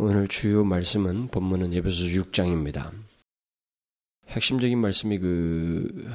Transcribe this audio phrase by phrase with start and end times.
[0.00, 2.92] 오늘 주요 말씀은 본문은 예배소 6장입니다.
[4.28, 6.08] 핵심적인 말씀이 그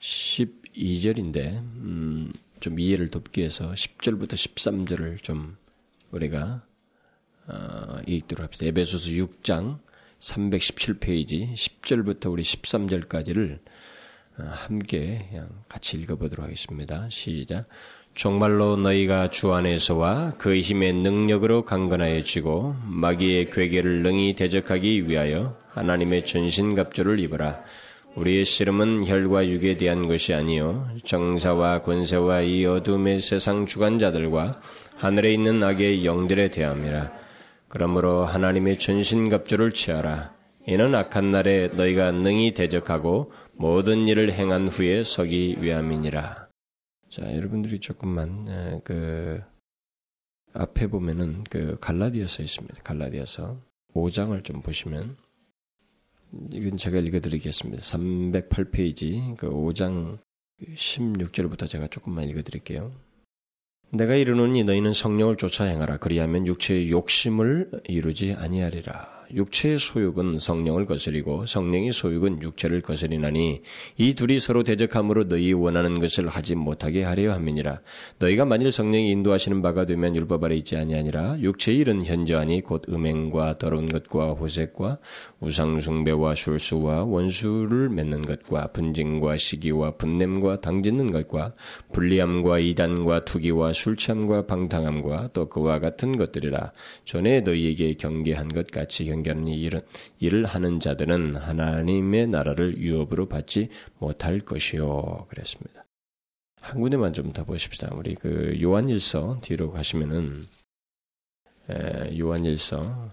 [0.00, 5.56] 12절인데 음, 좀 이해를 돕기 위해서 10절부터 13절을 좀
[6.10, 6.66] 우리가
[7.46, 8.66] 어, 읽도록 합시다.
[8.66, 9.78] 예배소서 6장
[10.18, 13.60] 317페이지 10절부터 우리 13절까지를
[14.38, 17.08] 어, 함께 같이 읽어보도록 하겠습니다.
[17.10, 17.68] 시작.
[18.14, 27.18] 정말로 너희가 주 안에서와 그 힘의 능력으로 강건하여지고 마귀의 괴계를 능히 대적하기 위하여 하나님의 전신갑주를
[27.18, 27.60] 입어라.
[28.14, 34.60] 우리의 씨름은 혈과 육에 대한 것이 아니요 정사와 권세와 이 어둠의 세상 주관자들과
[34.94, 37.10] 하늘에 있는 악의 영들에 대함이라.
[37.66, 40.32] 그러므로 하나님의 전신갑주를 취하라.
[40.68, 46.43] 이는 악한 날에 너희가 능히 대적하고 모든 일을 행한 후에 서기 위함이니라.
[47.14, 49.40] 자, 여러분들이 조금만 그
[50.52, 52.82] 앞에 보면은 그 갈라디아서 있습니다.
[52.82, 53.56] 갈라디아서
[53.94, 55.16] 5장을 좀 보시면
[56.50, 57.80] 이건 제가 읽어드리겠습니다.
[57.80, 60.18] 308페이지 그 5장
[60.60, 62.92] 16절부터 제가 조금만 읽어드릴게요.
[63.92, 65.98] 내가 이르노니 너희는 성령을 쫓아 행하라.
[65.98, 69.23] 그리하면 육체의 욕심을 이루지 아니하리라.
[69.32, 73.62] 육체의 소욕은 성령을 거스리고 성령의 소욕은 육체를 거스리나니
[73.96, 77.80] 이 둘이 서로 대적함으로 너희 원하는 것을 하지 못하게 하려 함이니라.
[78.18, 81.40] 너희가 만일 성령이 인도하시는 바가 되면 율법 아래 있지 아니하니라.
[81.40, 84.98] 육체의 일은 현저하니 곧 음행과 더러운 것과 호색과
[85.40, 91.54] 우상 숭배와 술수와 원수를 맺는 것과 분쟁과 시기와 분냄과 당짓는 것과
[91.92, 96.72] 불리함과 이단과 투기와 술 취함과 방탕함과 또 그와 같은 것들이라
[97.04, 99.80] 전에 너희에게 경계한 것 같이 경계하는 일은
[100.18, 105.84] 일을 하는 자들은 하나님의 나라를 유업으로 받지 못할 것이요 그랬습니다.
[106.60, 107.90] 한 군데만 좀 더 보십시다.
[107.94, 110.46] 우리 그 요한일서 뒤로 가시면은
[111.70, 113.10] 에, 요한일서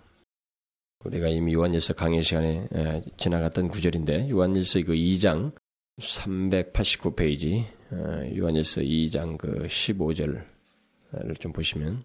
[1.04, 5.54] 우리가 이미 요한일서 강의 시간에 에, 지나갔던 구절인데 요한일서 그 2장
[6.00, 7.66] 389페이지
[8.38, 10.46] 요한일서 2장 그 15절
[11.40, 12.04] 좀 보시면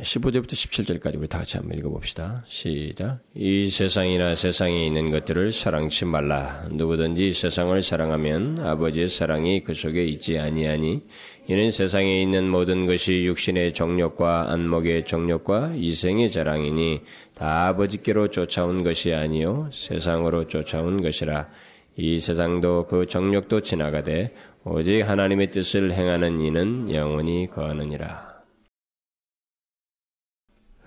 [0.00, 2.42] 15절부터 17절까지 우리 다 같이 한번 읽어봅시다.
[2.46, 3.18] 시작.
[3.34, 6.66] 이 세상이나 세상에 있는 것들을 사랑치 말라.
[6.70, 11.02] 누구든지 세상을 사랑하면 아버지의 사랑이 그 속에 있지 아니하니
[11.46, 17.02] 이는 세상에 있는 모든 것이 육신의 정욕과 안목의 정욕과 이생의 자랑이니
[17.34, 21.50] 다 아버지께로 쫓아온 것이 아니요 세상으로 쫓아온 것이라.
[21.96, 28.31] 이 세상도 그 정욕도 지나가되 오직 하나님의 뜻을 행하는 이는 영원히 거하느니라.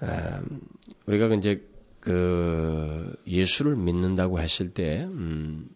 [0.05, 0.61] 음,
[1.05, 1.67] 우리가 이제
[1.99, 5.67] 그 예수를 믿는다고 했을 때 음,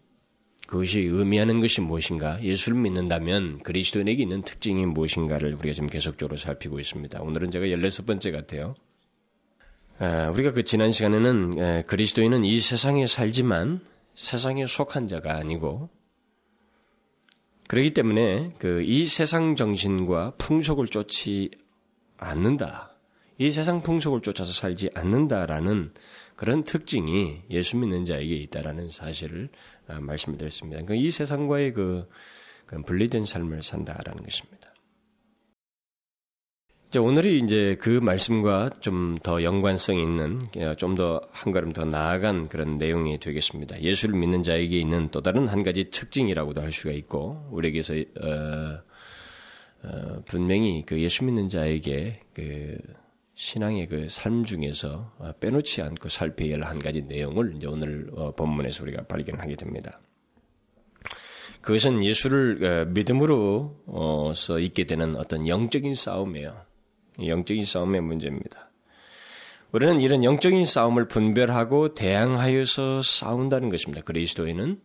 [0.66, 2.40] 그것이 의미하는 것이 무엇인가?
[2.42, 7.20] 예수를 믿는다면 그리스도인에게 있는 특징이 무엇인가를 우리가 지금 계속적으로 살피고 있습니다.
[7.20, 8.76] 오늘은 제가 16번째 같아요.
[10.32, 13.80] 우리가 그 지난 시간에는 그리스도인은 이 세상에 살지만
[14.14, 15.90] 세상에 속한 자가 아니고
[17.66, 21.50] 그렇기 때문에 그 이 세상 정신과 풍속을 쫓지
[22.16, 22.89] 않는다.
[23.40, 25.94] 이 세상 풍속을 쫓아서 살지 않는다라는
[26.36, 29.48] 그런 특징이 예수 믿는 자에게 있다라는 사실을
[29.88, 30.82] 아, 말씀드렸습니다.
[30.82, 32.06] 그러니까 이 세상과의 그
[32.84, 34.74] 분리된 삶을 산다라는 것입니다.
[36.98, 42.76] 오늘이 이제 그 말씀과 좀 더 연관성 있는 어, 좀더 한 걸음 더 나아간 그런
[42.76, 43.80] 내용이 되겠습니다.
[43.80, 48.82] 예수를 믿는 자에게 있는 또 다른 한 가지 특징이라고도 할 수가 있고 우리에게서 어,
[49.84, 52.76] 어, 분명히 그 예수 믿는 자에게 그
[53.40, 58.32] 신앙의 그 삶 중에서 어, 빼놓지 않고 살펴야 할 한 가지 내용을 이제 오늘 어,
[58.32, 59.98] 본문에서 우리가 발견하게 됩니다.
[61.62, 66.54] 그것은 예수를 믿음으로서 있게 되는 어떤 영적인 싸움이에요.
[67.24, 68.70] 영적인 싸움의 문제입니다.
[69.72, 74.02] 우리는 이런 영적인 싸움을 분별하고 대항하여서 싸운다는 것입니다.
[74.02, 74.80] 그리스도인은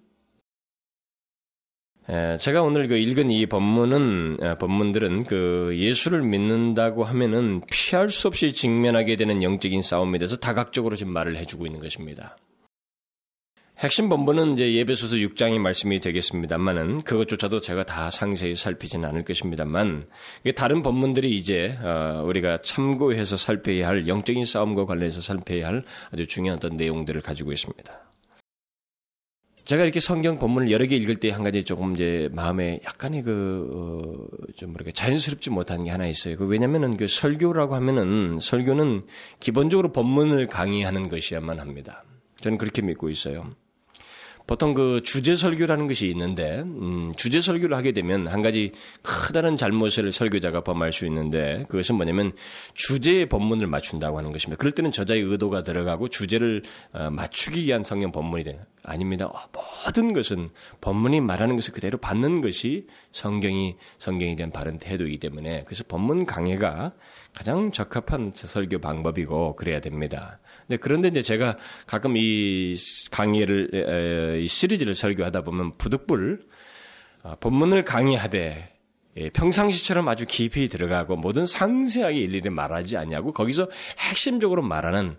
[2.39, 9.15] 제가 오늘 그 읽은 이 본문은 본문들은 그 예수를 믿는다고 하면은 피할 수 없이 직면하게
[9.15, 12.37] 되는 영적인 싸움에 대해서 다각적으로 지금 말을 해주고 있는 것입니다.
[13.79, 20.07] 핵심 본문은 이제 예배소서 6장의 말씀이 되겠습니다만은 그것조차도 제가 다 상세히 살피지는 않을 것입니다만
[20.55, 26.57] 다른 본문들이 이제 어, 우리가 참고해서 살펴야 할 영적인 싸움과 관련해서 살펴야 할 아주 중요한
[26.57, 28.14] 어떤 내용들을 가지고 있습니다.
[29.65, 33.69] 제가 이렇게 성경 본문을 여러 개 읽을 때 한 가지 조금 이제 마음에 약간의 그좀
[33.73, 36.37] 어, 뭐랄까 자연스럽지 못한 게 하나 있어요.
[36.37, 39.03] 그 왜냐면은 그 설교라고 하면은 설교는
[39.39, 42.03] 기본적으로 본문을 강의하는 것이야만 합니다.
[42.37, 43.55] 저는 그렇게 믿고 있어요.
[44.47, 48.71] 보통 그 주제 설교라는 것이 있는데 음, 주제 설교를 하게 되면 한 가지
[49.01, 52.31] 크다란 잘못을 설교자가 범할 수 있는데 그것은 뭐냐면
[52.73, 54.59] 주제의 본문을 맞춘다고 하는 것입니다.
[54.59, 56.63] 그럴 때는 저자의 의도가 들어가고 주제를
[56.93, 58.59] 어, 맞추기 위한 성경 본문이 돼요.
[58.83, 59.25] 아닙니다.
[59.25, 60.49] 어, 모든 것은
[60.79, 66.93] 본문이 말하는 것을 그대로 받는 것이 성경이 성경에 대한 바른 태도이기 때문에 그래서 본문 강해가
[67.33, 70.39] 가장 적합한 설교 방법이고 그래야 됩니다.
[70.67, 72.75] 네, 그런데 이제 제가 가끔 이
[73.11, 76.45] 강의를 이 시리즈를 설교하다 보면 부득불
[77.23, 78.75] 아, 본문을 강의하되
[79.17, 85.15] 예, 평상시처럼 아주 깊이 들어가고 모든 상세하게 일일이 말하지 않냐고 거기서 핵심적으로 말하는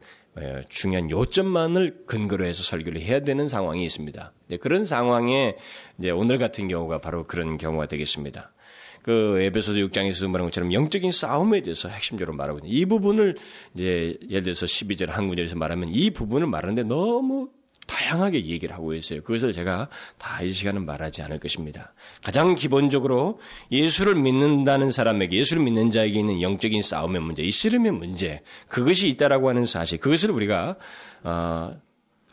[0.69, 4.33] 중요한 요점만을 근거로 해서 설교를 해야 되는 상황이 있습니다.
[4.49, 5.57] 네, 그런 상황에
[5.99, 8.53] 이제 오늘 같은 경우가 바로 그런 경우가 되겠습니다.
[9.06, 13.37] 그 에베소서 6장에서 말한 것처럼 영적인 싸움에 대해서 핵심적으로 말하고 있는 이 부분을
[13.73, 17.50] 이제 예를 들어서 12절 한 구절에서 말하면 이 부분을 말하는데 너무
[17.87, 19.23] 다양하게 얘기를 하고 있어요.
[19.23, 19.88] 그것을 제가
[20.19, 21.94] 다 이 시간은 말하지 않을 것입니다.
[22.25, 23.38] 가장 기본적으로
[23.70, 29.49] 예수를 믿는다는 사람에게 예수를 믿는 자에게 있는 영적인 싸움의 문제, 이 씨름의 문제, 그것이 있다라고
[29.49, 30.76] 하는 사실, 그것을 우리가
[31.23, 31.81] 어,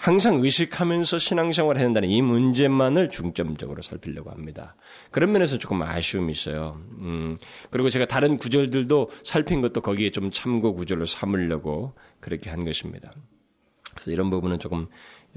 [0.03, 4.75] 항상 의식하면서 신앙생활을 해야 된다는 이 문제만을 중점적으로 살피려고 합니다.
[5.11, 6.81] 그런 면에서 조금 아쉬움이 있어요.
[6.99, 7.37] 음,
[7.69, 13.13] 그리고 제가 다른 구절들도 살핀 것도 거기에 좀 참고 구절로 삼으려고 그렇게 한 것입니다.
[13.95, 14.87] 그래서 이런 부분은 조금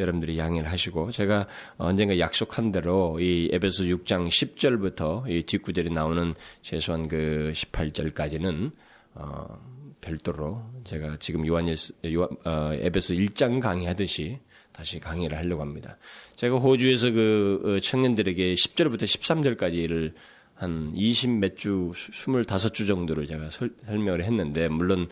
[0.01, 1.47] 여러분들이 양해를 하시고 제가
[1.77, 8.73] 언젠가 약속한 대로 이 에베소 6장 10절부터 이 뒷구절이 나오는 최소한 그 18절까지는
[9.15, 9.61] 어,
[10.01, 14.41] 별도로 제가 지금 요한예스 요한, 어, 에베소 1장 강의하듯이
[14.77, 15.97] 다시 강의를 하려고 합니다.
[16.35, 20.13] 제가 호주에서 그 어, 청년들에게 10절부터 13절까지를
[20.55, 25.09] 한 20 몇 주, 25주 정도를 제가 설, 명을 했는데, 물론,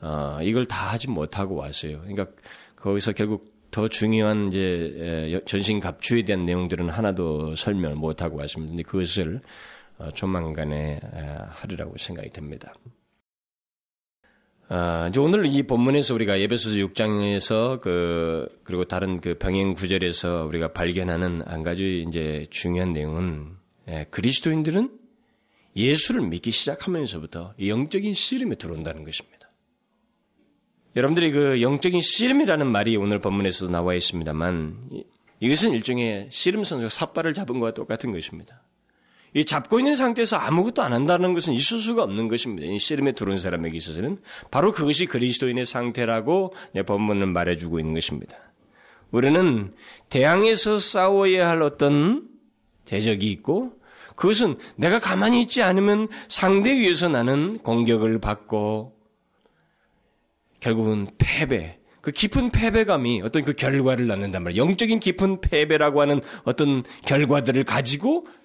[0.00, 2.00] 어, 이걸 다 하지 못하고 왔어요.
[2.00, 2.26] 그러니까
[2.76, 8.70] 거기서 결국 더 중요한 이제 전신 갑주에 대한 내용들은 하나도 설명을 못하고 왔습니다.
[8.70, 9.40] 근데 그것을
[9.98, 11.00] 어, 조만간에
[11.50, 12.74] 하리라고 생각이 듭니다.
[14.68, 20.72] 아, 이제 오늘 이 본문에서 우리가 예배소서 6장에서 그 그리고 다른 그 병행 구절에서 우리가
[20.72, 23.56] 발견하는 한 가지 이제 중요한 내용은
[23.88, 24.90] 예, 그리스도인들은
[25.76, 29.50] 예수를 믿기 시작하면서부터 영적인 씨름에 들어온다는 것입니다.
[30.96, 35.04] 여러분들이 그 영적인 씨름이라는 말이 오늘 본문에서도 나와 있습니다만
[35.40, 38.62] 이것은 일종의 씨름 선수가 삿발을 잡은 것과 똑같은 것입니다.
[39.34, 42.66] 이 잡고 있는 상태에서 아무것도 안 한다는 것은 있을 수가 없는 것입니다.
[42.68, 44.18] 이 씨름에 들어온 사람에게 있어서는
[44.50, 46.54] 바로 그것이 그리스도인의 상태라고
[46.86, 48.36] 본문을 말해주고 있는 것입니다.
[49.10, 49.72] 우리는
[50.08, 52.28] 대항에서 싸워야 할 어떤
[52.84, 53.72] 대적이 있고
[54.14, 58.94] 그것은 내가 가만히 있지 않으면 상대에 의해서 나는 공격을 받고
[60.60, 64.62] 결국은 패배, 그 깊은 패배감이 어떤 그 결과를 낳는단 말이에요.
[64.62, 68.43] 영적인 깊은 패배라고 하는 어떤 결과들을 가지고 어,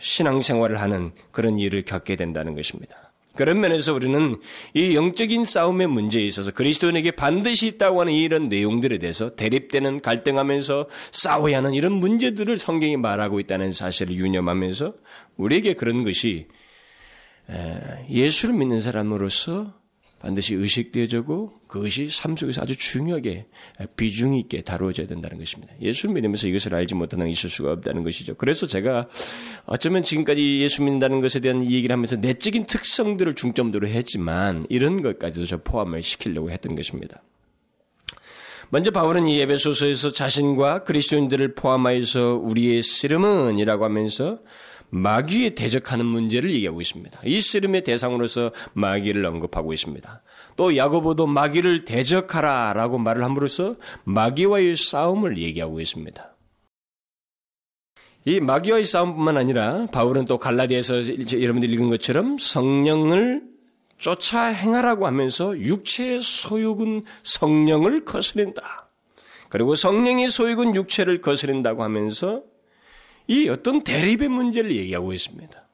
[0.00, 3.12] 신앙생활을 하는 그런 일을 겪게 된다는 것입니다.
[3.36, 4.36] 그런 면에서 우리는
[4.74, 11.58] 이 영적인 싸움의 문제에 있어서 그리스도인에게 반드시 있다고 하는 이런 내용들에 대해서 대립되는 갈등하면서 싸워야
[11.58, 14.94] 하는 이런 문제들을 성경이 말하고 있다는 사실을 유념하면서
[15.36, 16.46] 우리에게 그런 것이
[18.08, 19.74] 예수를 믿는 사람으로서
[20.24, 23.44] 반드시 의식되어지고 그것이 삶 속에서 아주 중요하게
[23.94, 25.74] 비중 있게 다루어져야 된다는 것입니다.
[25.82, 28.34] 예수를 믿으면서 이것을 알지 못하는 있을 수가 없다는 것이죠.
[28.36, 29.10] 그래서 제가
[29.66, 35.58] 어쩌면 지금까지 예수 믿는다는 것에 대한 얘기를 하면서 내적인 특성들을 중점으로 했지만 이런 것까지도 저
[35.58, 37.22] 포함을 시키려고 했던 것입니다.
[38.70, 44.38] 먼저 바울은 이 예배소서에서 자신과 그리스도인들을 포함하여서 우리의 씨름은이라고 하면서
[44.94, 47.20] 마귀에 대적하는 문제를 얘기하고 있습니다.
[47.24, 50.22] 이 씨름의 대상으로서 마귀를 언급하고 있습니다.
[50.54, 53.74] 또 야고보도 마귀를 대적하라라고 말을 함으로써
[54.04, 56.36] 마귀와의 싸움을 얘기하고 있습니다.
[58.26, 63.42] 이 마귀와의 싸움뿐만 아니라 바울은 또 갈라디아에서 여러분들 읽은 것처럼 성령을
[63.98, 68.90] 쫓아 행하라고 하면서 육체의 소욕은 성령을 거스린다.
[69.48, 72.44] 그리고 성령의 소욕은 육체를 거스린다고 하면서
[73.26, 75.64] 이 어떤 대립의 문제를 얘기하고 있습니다.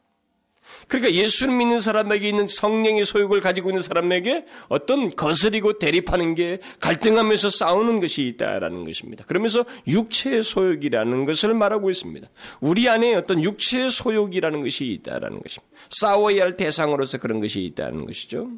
[0.90, 7.50] 그러니까 예수를 믿는 사람에게 있는 성령의 소욕을 가지고 있는 사람에게 어떤 거스리고 대립하는 게 갈등하면서
[7.50, 9.24] 싸우는 것이 있다라는 것입니다.
[9.24, 12.28] 그러면서 육체의 소욕이라는 것을 말하고 있습니다.
[12.60, 15.76] 우리 안에 어떤 육체의 소욕이라는 것이 있다라는 것입니다.
[15.90, 18.50] 싸워야 할 대상으로서 그런 것이 있다는 것이죠.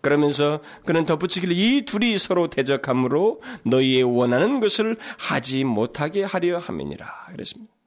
[0.00, 7.77] 그러면서 그는 덧붙이기를 이 둘이 서로 대적함으로 너희의 원하는 것을 하지 못하게 하려 함이니라 그랬습니다.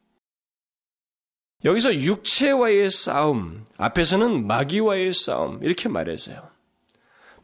[1.63, 6.49] 여기서 육체와의 싸움, 앞에서는 마귀와의 싸움, 이렇게 말했어요.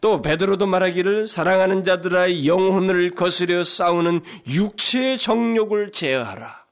[0.02, 6.66] 또 베드로도 말하기를 사랑하는 자들의 영혼을 거스려 싸우는 육체의 정욕을 제어하라.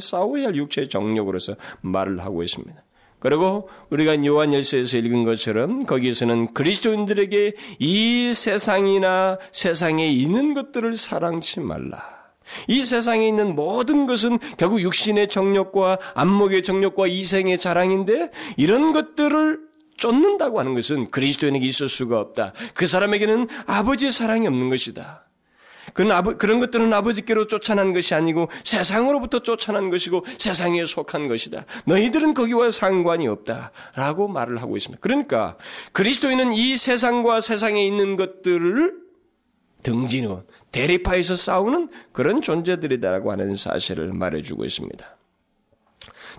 [0.00, 2.84] 싸워야 할 육체의 정욕으로서 말을 하고 있습니다.
[3.18, 12.17] 그리고 우리가 요한 열서에서 읽은 것처럼 거기에서는 그리스도인들에게 이 세상이나 세상에 있는 것들을 사랑치 말라.
[12.66, 19.60] 이 세상에 있는 모든 것은 결국 육신의 정욕과 안목의 정욕과 이생의 자랑인데 이런 것들을
[19.96, 22.52] 쫓는다고 하는 것은 그리스도인에게 있을 수가 없다.
[22.74, 25.24] 그 사람에게는 아버지의 사랑이 없는 것이다.
[25.94, 31.64] 그런 것들은 아버지께로 쫓아난 것이 아니고 세상으로부터 쫓아난 것이고 세상에 속한 것이다.
[31.86, 33.72] 너희들은 거기와 상관이 없다.
[33.96, 35.00] 라고 말을 하고 있습니다.
[35.00, 35.56] 그러니까
[35.92, 39.07] 그리스도인은 이 세상과 세상에 있는 것들을
[39.88, 45.16] 등지는 대립하에서 싸우는 그런 존재들이다라고 하는 사실을 말해주고 있습니다.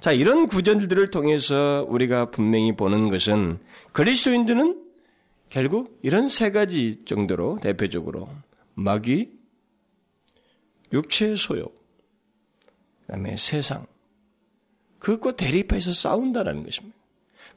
[0.01, 3.59] 자, 이런 구절들을 통해서 우리가 분명히 보는 것은
[3.91, 4.85] 그리스도인들은
[5.49, 8.29] 결국 이런 세 가지 정도로 대표적으로
[8.75, 9.31] 마귀,
[10.93, 11.75] 육체의 소욕,
[13.01, 13.87] 그다음에 세상,
[14.99, 16.95] 그것과 대립해서 싸운다라는 것입니다.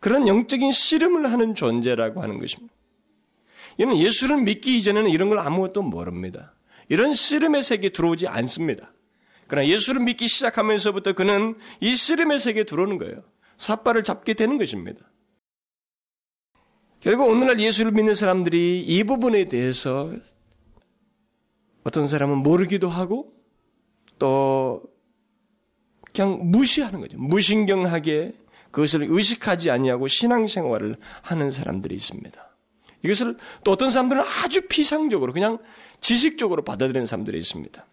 [0.01, 2.73] 그런 영적인 씨름을 하는 존재라고 하는 것입니다.
[3.79, 6.55] 이는 예수를 믿기 이전에는 이런 걸 아무것도 모릅니다.
[6.89, 8.93] 이런 씨름의 세계에 들어오지 않습니다.
[9.47, 13.23] 그러나 예수를 믿기 시작하면서부터 그는 이 씨름의 세계에 들어오는 거예요.
[13.59, 15.01] 삿발을 잡게 되는 것입니다.
[17.01, 20.13] 결국 오늘날 예수를 믿는 사람들이 이 부분에 대해서
[21.85, 23.33] 어떤 사람은 모르기도 하고
[24.19, 24.83] 또
[26.13, 27.19] 그냥 무시하는 거죠.
[27.19, 28.33] 무신경하게
[28.71, 32.52] 그것을 의식하지 아니하고 신앙생활을 하는 사람들이 있습니다.
[33.03, 35.59] 이것을 또 어떤 사람들은 아주 피상적으로 그냥
[36.01, 37.87] 지식적으로 받아들이는 사람들이 있습니다.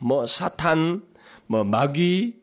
[0.00, 1.02] 뭐 사탄,
[1.46, 2.34] 뭐 마귀,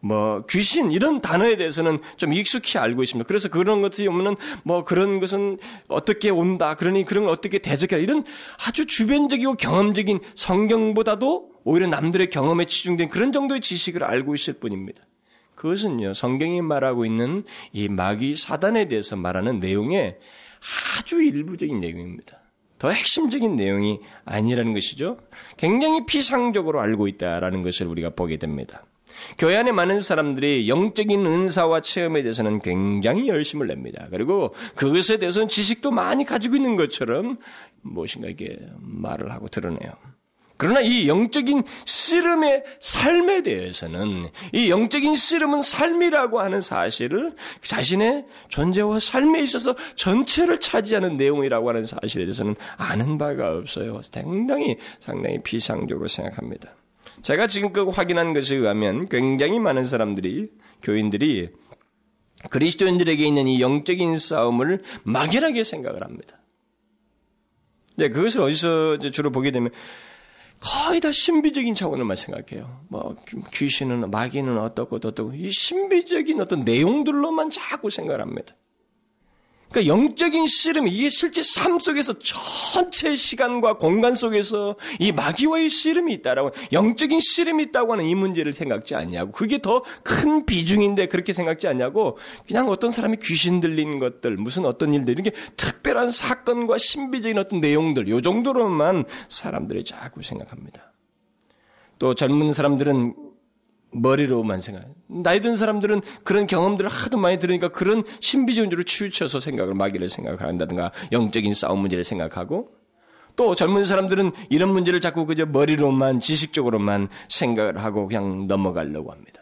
[0.00, 3.26] 뭐 귀신 이런 단어에 대해서는 좀 익숙히 알고 있습니다.
[3.26, 6.74] 그래서 그런 것들이 오면은 뭐 그런 것은 어떻게 온다.
[6.74, 8.02] 그러니 그런 걸 어떻게 대적해라.
[8.02, 8.24] 이런
[8.66, 15.02] 아주 주변적이고 경험적인 성경보다도 오히려 남들의 경험에 치중된 그런 정도의 지식을 알고 있을 뿐입니다.
[15.54, 20.18] 그것은요, 성경이 말하고 있는 이 마귀 사단에 대해서 말하는 내용의
[20.98, 22.40] 아주 일부적인 내용입니다.
[22.78, 25.16] 더 핵심적인 내용이 아니라는 것이죠.
[25.56, 28.84] 굉장히 피상적으로 알고 있다라는 것을 우리가 보게 됩니다.
[29.38, 34.08] 교회 안에 많은 사람들이 영적인 은사와 체험에 대해서는 굉장히 열심을 냅니다.
[34.10, 37.38] 그리고 그것에 대해서는 지식도 많이 가지고 있는 것처럼
[37.82, 39.92] 무엇인가 이게 말을 하고 드러내요.
[40.62, 49.42] 그러나 이 영적인 씨름의 삶에 대해서는 이 영적인 씨름은 삶이라고 하는 사실을 자신의 존재와 삶에
[49.42, 54.02] 있어서 전체를 차지하는 내용이라고 하는 사실에 대해서는 아는 바가 없어요.
[54.02, 56.76] 상당히 상당히 비상적으로 생각합니다.
[57.22, 60.48] 제가 지금껏 확인한 것에 의하면 굉장히 많은 사람들이
[60.80, 61.48] 교인들이
[62.50, 66.38] 그리스도인들에게 있는 이 영적인 싸움을 막연하게 생각을 합니다.
[67.96, 69.72] 네, 그것을 어디서 주로 보게 되면
[70.62, 72.84] 거의 다 신비적인 차원을만 생각해요.
[72.88, 73.16] 뭐
[73.52, 78.54] 귀신은 마귀는 어떻고 어떻고 이 신비적인 어떤 내용들로만 자꾸 생각을 합니다.
[79.72, 86.50] 그러니까 영적인 씨름 이게 실제 삶 속에서 전체 시간과 공간 속에서 이 마귀와의 씨름이 있다라고
[86.72, 92.18] 영적인 씨름이 있다고 하는 이 문제를 생각지 않냐고 그게 더 큰 비중인데 그렇게 생각지 않냐고
[92.46, 98.08] 그냥 어떤 사람이 귀신 들린 것들 무슨 어떤 일들 이렇게 특별한 사건과 신비적인 어떤 내용들
[98.08, 100.92] 요 정도로만 사람들이 자꾸 생각합니다.
[101.98, 103.31] 또 젊은 사람들은
[103.92, 104.94] 머리로만 생각해요.
[105.06, 110.92] 나이 든 사람들은 그런 경험들을 하도 많이 들으니까 그런 신비적인 줄로 치우쳐서 생각을 마귀를 생각한다든가
[111.12, 112.70] 영적인 싸움 문제를 생각하고
[113.36, 119.40] 또 젊은 사람들은 이런 문제를 자꾸 그저 머리로만 지식적으로만 생각을 하고 그냥 넘어가려고 합니다.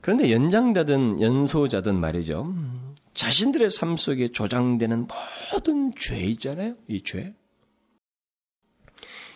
[0.00, 2.52] 그런데 연장자든 연소자든 말이죠.
[3.14, 5.06] 자신들의 삶 속에 조장되는
[5.52, 6.74] 모든 죄 있잖아요.
[6.88, 7.34] 이 죄.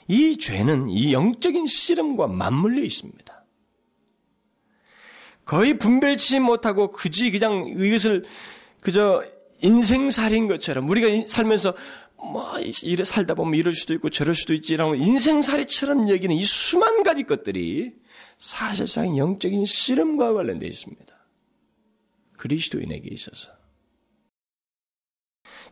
[0.09, 3.36] 이 죄는 이 영적인 씨름과 맞물려 있습니다.
[5.47, 8.25] 거의 분별치 못하고 그지 그냥 이것을
[8.81, 9.25] 그저
[9.63, 11.75] 인생살인 것처럼 우리가 살면서
[12.17, 17.23] 뭐 이래 살다 보면 이럴 수도 있고 저럴 수도 있지라고 인생살이처럼 여기는 이 수만 가지
[17.23, 17.95] 것들이
[18.39, 21.17] 사실상 영적인 씨름과 관련되어 있습니다.
[22.37, 23.56] 그리스도인에게 있어서.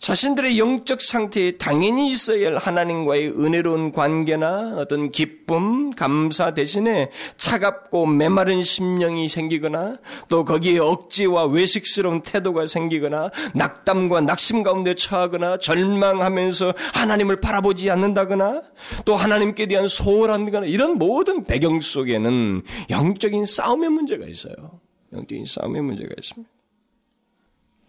[0.05, 7.09] 자신들의 영적 상태에 당연히 있어야 할 하나님과의 은혜로운 관계나 어떤 기쁨, 감사 대신에
[7.39, 9.97] 차갑고 메마른 심령이 생기거나
[10.29, 18.61] 또 거기에 억지와 외식스러운 태도가 생기거나 낙담과 낙심 가운데 처하거나 절망하면서 하나님을 바라보지 않는다거나
[19.07, 24.81] 또 하나님께 대한 소홀한거나 이런 모든 배경 속에는 영적인 싸움의 문제가 있어요.
[25.15, 26.55] 영적인 싸움의 문제가 있습니다.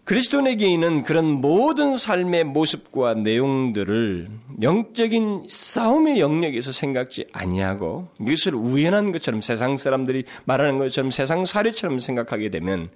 [0.06, 4.30] 그리스도인에게 있는 그런 모든 삶의 모습과 내용들을
[4.62, 12.50] 영적인 싸움의 영역에서 생각지 아니하고 이것을 우연한 것처럼 세상 사람들이 말하는 것처럼 세상 사례처럼 생각하게
[12.50, 12.90] 되면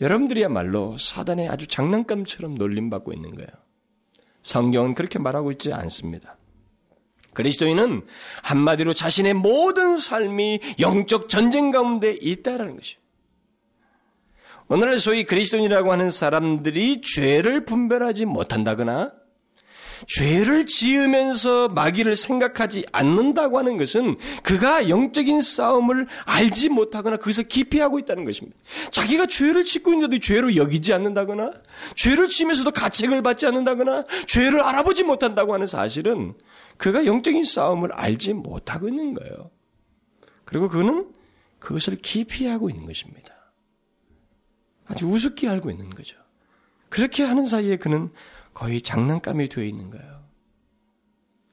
[0.00, 3.48] 여러분들이야말로 사단의 아주 장난감처럼 놀림받고 있는 거예요.
[4.40, 6.38] 성경은 그렇게 말하고 있지 않습니다.
[7.34, 8.06] 그리스도인은
[8.42, 13.03] 한마디로 자신의 모든 삶이 영적 전쟁 가운데 있다라는 것이에요.
[14.68, 19.12] 오늘날 소위 그리스도인이라고 하는 사람들이 죄를 분별하지 못한다거나
[20.06, 28.24] 죄를 지으면서 마귀를 생각하지 않는다고 하는 것은 그가 영적인 싸움을 알지 못하거나 거기서 기피하고 있다는
[28.24, 28.58] 것입니다.
[28.90, 31.52] 자기가 죄를 짓고 있는데도 죄로 여기지 않는다거나
[31.94, 36.34] 죄를 지면서도 가책을 받지 않는다거나 죄를 알아보지 못한다고 하는 사실은
[36.76, 39.50] 그가 영적인 싸움을 알지 못하고 있는 거예요.
[40.44, 41.08] 그리고 그는
[41.58, 43.33] 그것을 기피하고 있는 것입니다.
[44.86, 46.18] 아주 우습게 알고 있는 거죠.
[46.88, 48.10] 그렇게 하는 사이에 그는
[48.52, 50.24] 거의 장난감이 되어 있는 거예요.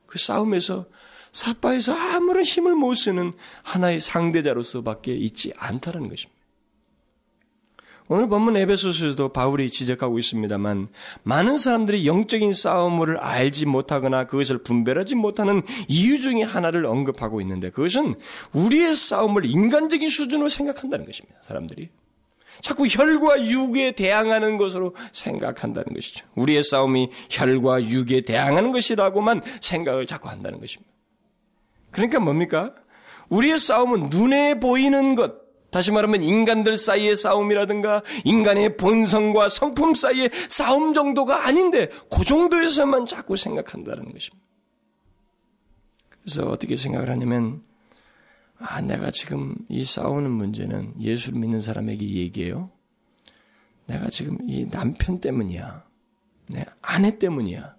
[0.05, 0.87] 그 싸움에서
[1.31, 3.33] 사파에서 아무런 힘을 못 쓰는
[3.63, 6.41] 하나의 상대자로서밖에 있지 않다는 것입니다.
[8.07, 10.89] 오늘 본문 에베소서에서도 바울이 지적하고 있습니다만
[11.23, 18.15] 많은 사람들이 영적인 싸움을 알지 못하거나 그것을 분별하지 못하는 이유 중에 하나를 언급하고 있는데 그것은
[18.51, 21.39] 우리의 싸움을 인간적인 수준으로 생각한다는 것입니다.
[21.41, 21.89] 사람들이
[22.61, 26.25] 자꾸 혈과 육에 대항하는 것으로 생각한다는 것이죠.
[26.35, 30.91] 우리의 싸움이 혈과 육에 대항하는 것이라고만 생각을 자꾸 한다는 것입니다.
[31.91, 32.73] 그러니까 뭡니까?
[33.29, 35.41] 우리의 싸움은 눈에 보이는 것,
[35.71, 43.37] 다시 말하면 인간들 사이의 싸움이라든가 인간의 본성과 성품 사이의 싸움 정도가 아닌데 그 정도에서만 자꾸
[43.37, 44.45] 생각한다는 것입니다.
[46.09, 47.63] 그래서 어떻게 생각을 하냐면
[48.61, 52.69] 아, 내가 지금 이 싸우는 문제는 예수를 믿는 사람에게 얘기해요.
[53.87, 55.83] 내가 지금 이 남편 때문이야.
[56.49, 57.75] 내 아내 때문이야.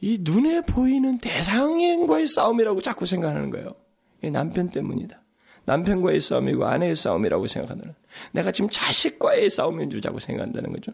[0.00, 3.74] 이 눈에 보이는 대상과의 싸움이라고 자꾸 생각하는 거예요.
[4.22, 5.22] 이 남편 때문이다.
[5.64, 7.94] 남편과의 싸움이고 아내의 싸움이라고 생각하는
[8.32, 10.92] 내가 지금 자식과의 싸움인 줄 자꾸 생각한다는 거죠.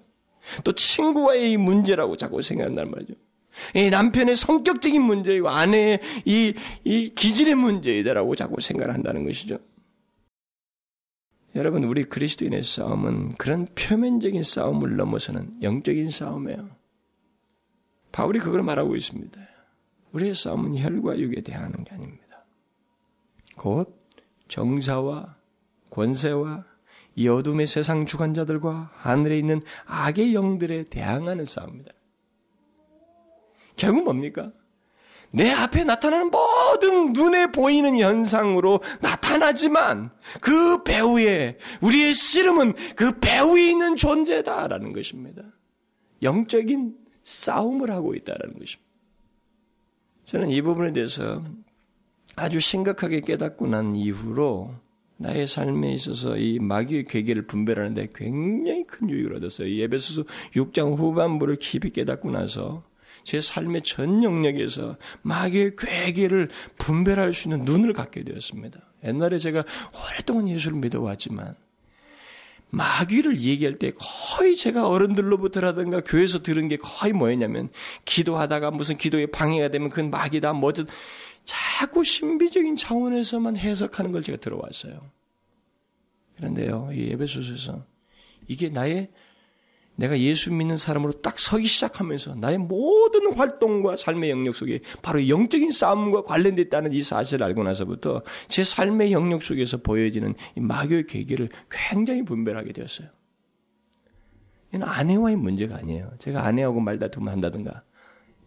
[0.64, 3.14] 또 친구와의 문제라고 자꾸 생각한다는 말이죠.
[3.74, 9.58] 이 남편의 성격적인 문제이고 아내의 이, 이 기질의 문제이다라고 자꾸 생각을 한다는 것이죠.
[11.56, 16.68] 여러분, 우리 그리스도인의 싸움은 그런 표면적인 싸움을 넘어서는 영적인 싸움이에요.
[18.12, 19.40] 바울이 그걸 말하고 있습니다.
[20.12, 22.44] 우리의 싸움은 혈과 육에 대하는 게 아닙니다.
[23.56, 23.98] 곧
[24.48, 25.36] 정사와
[25.90, 26.64] 권세와
[27.16, 31.92] 이 어둠의 세상 주관자들과 하늘에 있는 악의 영들에 대항하는 싸움입니다.
[33.78, 34.52] 결국 뭡니까?
[35.30, 40.10] 내 앞에 나타나는 모든 눈에 보이는 현상으로 나타나지만
[40.40, 45.42] 그 배후에 우리의 씨름은 그 배후에 있는 존재다라는 것입니다.
[46.22, 48.88] 영적인 싸움을 하고 있다라는 것입니다.
[50.24, 51.44] 저는 이 부분에 대해서
[52.36, 54.74] 아주 심각하게 깨닫고 난 이후로
[55.18, 59.68] 나의 삶에 있어서 이 마귀의 괴계를 분별하는데 굉장히 큰 유익을 얻었어요.
[59.68, 62.84] 예배소서 6장 후반부를 깊이 깨닫고 나서
[63.28, 68.80] 제 삶의 전 영역에서 마귀의 괴계를 분별할 수 있는 눈을 갖게 되었습니다.
[69.04, 71.54] 옛날에 제가 오랫동안 예수를 믿어왔지만
[72.70, 77.68] 마귀를 얘기할 때 거의 제가 어른들로부터라든가 교회에서 들은 게 거의 뭐였냐면
[78.06, 80.86] 기도하다가 무슨 기도에 방해가 되면 그건 마귀다 뭐든
[81.44, 85.02] 자꾸 신비적인 차원에서만 해석하는 걸 제가 들어왔어요.
[86.38, 87.84] 그런데요, 이 예배소서에서
[88.46, 89.10] 이게 나의
[89.98, 95.72] 내가 예수 믿는 사람으로 딱 서기 시작하면서 나의 모든 활동과 삶의 영역 속에 바로 영적인
[95.72, 101.48] 싸움과 관련되어 있다는 이 사실을 알고 나서부터 제 삶의 영역 속에서 보여지는 이 마교의 계기를
[101.68, 103.08] 굉장히 분별하게 되었어요.
[104.72, 106.12] 이는 아내와의 문제가 아니에요.
[106.20, 107.82] 제가 아내하고 말다툼 한다든가,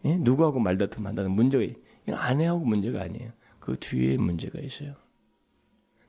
[0.06, 0.16] 예?
[0.16, 3.30] 누구하고 말다툼 한다는 문제가, 이건 아내하고 문제가 아니에요.
[3.60, 4.96] 그 뒤에 문제가 있어요.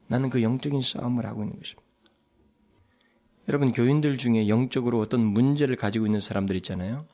[0.07, 1.82] 나는 그 영적인 싸움을 하고 있는 것입니다.
[3.49, 7.07] 여러분 교인들 중에 영적으로 어떤 문제를 가지고 있는 사람들 있잖아요.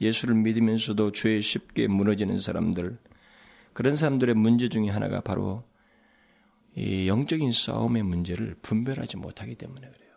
[0.00, 2.98] 예수를 믿으면서도 죄에 쉽게 무너지는 사람들.
[3.72, 5.64] 그런 사람들의 문제 중에 하나가 바로
[6.74, 10.12] 이 영적인 싸움의 문제를 분별하지 못하기 때문에 그래요.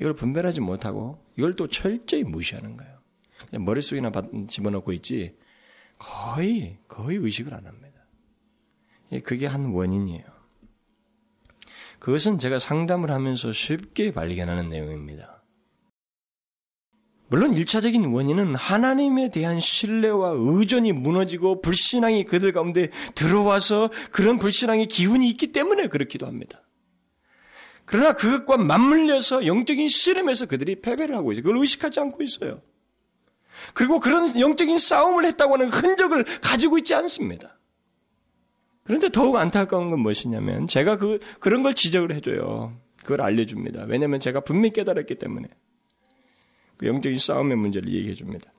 [0.00, 3.00] 이걸 분별하지 못하고 이걸 또 철저히 무시하는 거예요.
[3.48, 4.12] 그냥 머릿속에나
[4.48, 5.36] 집어넣고 있지
[5.98, 8.06] 거의 거의 의식을 안 합니다.
[9.24, 10.33] 그게 한 원인이에요.
[12.04, 15.42] 그것은 제가 상담을 하면서 쉽게 발견하는 내용입니다.
[17.28, 25.26] 물론 1차적인 원인은 하나님에 대한 신뢰와 의존이 무너지고 불신앙이 그들 가운데 들어와서 그런 불신앙의 기운이
[25.30, 26.60] 있기 때문에 그렇기도 합니다.
[27.86, 31.42] 그러나 그것과 맞물려서 영적인 씨름에서 그들이 패배를 하고 있어요.
[31.42, 32.60] 그걸 의식하지 않고 있어요.
[33.72, 37.58] 그리고 그런 영적인 싸움을 했다고 하는 흔적을 가지고 있지 않습니다.
[38.84, 42.78] 그런데 더욱 안타까운 건 무엇이냐면 제가 그 그런 걸 지적을 해줘요.
[42.96, 43.84] 그걸 알려줍니다.
[43.84, 45.48] 왜냐하면 제가 분명히 깨달았기 때문에
[46.76, 48.52] 그 영적인 싸움의 문제를 얘기해 줍니다.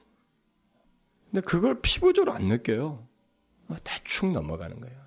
[1.31, 3.07] 근데 그걸 피부적으로 안 느껴요.
[3.67, 4.97] 어, 대충 넘어가는 거예요.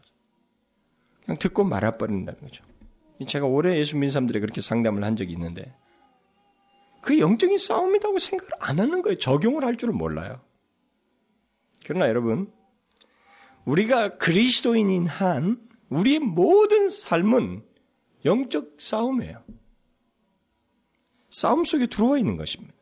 [1.24, 2.64] 그냥 듣고 말아버린다는 거죠.
[3.26, 5.74] 제가 올해 예수 믿는 사람들이 그렇게 상담을 한 적이 있는데
[7.02, 9.18] 그 영적인 싸움이라고 생각을 안 하는 거예요.
[9.18, 10.40] 적용을 할 줄을 몰라요.
[11.84, 12.52] 그러나 여러분,
[13.68, 15.58] 우리가 그리스도인인 한
[15.90, 17.62] 우리의 모든 삶은
[18.24, 19.44] 영적 싸움이에요.
[21.30, 22.72] 싸움 속에 들어와 있는 것입니다.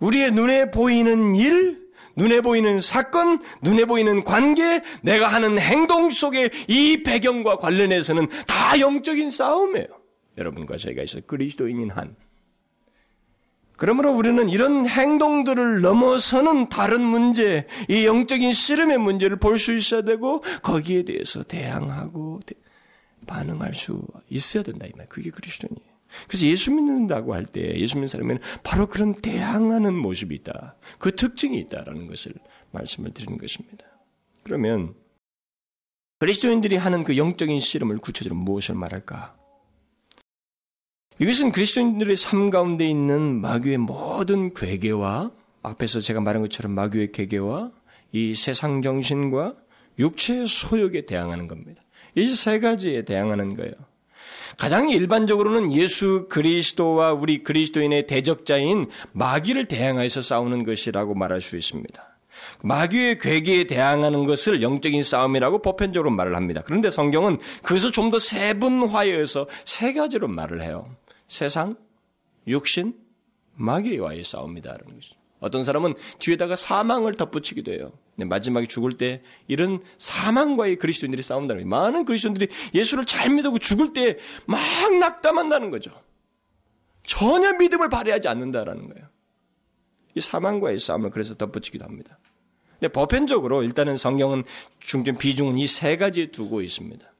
[0.00, 1.80] 우리의 눈에 보이는 일,
[2.16, 9.30] 눈에 보이는 사건, 눈에 보이는 관계, 내가 하는 행동 속에 이 배경과 관련해서는 다 영적인
[9.30, 9.86] 싸움이에요.
[10.38, 12.16] 여러분과 저희가 있어 그리스도인인 한.
[13.82, 20.40] 그러므로 우리는 이런 행동들을 넘어서는 다른 문제, 이 영적인 씨름의 문제를 볼 수 있어야 되고
[20.62, 22.38] 거기에 대해서 대항하고
[23.26, 25.08] 반응할 수 있어야 된다 이 말.
[25.08, 25.90] 그게 그리스도인이에요.
[26.28, 30.76] 그래서 예수 믿는다고 할 때 예수 믿는 사람에는 바로 그런 대항하는 모습이 있다.
[31.00, 32.34] 그 특징이 있다라는 것을
[32.70, 33.84] 말씀을 드리는 것입니다.
[34.44, 34.94] 그러면
[36.20, 39.41] 그리스도인들이 하는 그 영적인 씨름을 구체적으로 무엇을 말할까?
[41.18, 45.30] 이것은 그리스도인들의 삶 가운데 있는 마귀의 모든 괴계와
[45.62, 47.70] 앞에서 제가 말한 것처럼 마귀의 괴계와
[48.12, 49.54] 이 세상 정신과
[49.98, 51.82] 육체의 소욕에 대항하는 겁니다.
[52.14, 53.72] 이 세 가지에 대항하는 거예요.
[54.58, 62.08] 가장 일반적으로는 예수 그리스도와 우리 그리스도인의 대적자인 마귀를 대항하여서 싸우는 것이라고 말할 수 있습니다.
[62.62, 66.62] 마귀의 괴계에 대항하는 것을 영적인 싸움이라고 보편적으로 말을 합니다.
[66.64, 70.86] 그런데 성경은 그것을 좀 더 세분화해서 세 가지로 말을 해요.
[71.32, 71.76] 세상,
[72.46, 72.94] 육신,
[73.54, 75.16] 마귀와의 싸움이다라는 것이죠.
[75.40, 77.92] 어떤 사람은 뒤에다가 사망을 덧붙이기도 해요.
[78.16, 81.68] 마지막에 죽을 때 이런 사망과의 그리스도인들이 싸운다는 거예요.
[81.68, 84.60] 많은 그리스도인들이 예수를 잘 믿고 죽을 때 막
[84.98, 85.90] 낙담한다는 거죠.
[87.04, 89.08] 전혀 믿음을 발휘하지 않는다라는 거예요.
[90.14, 92.18] 이 사망과의 싸움을 그래서 덧붙이기도 합니다.
[92.78, 94.44] 근데 보편적으로 일단은 성경은
[94.80, 97.11] 중점 비중은 이 세 가지에 두고 있습니다.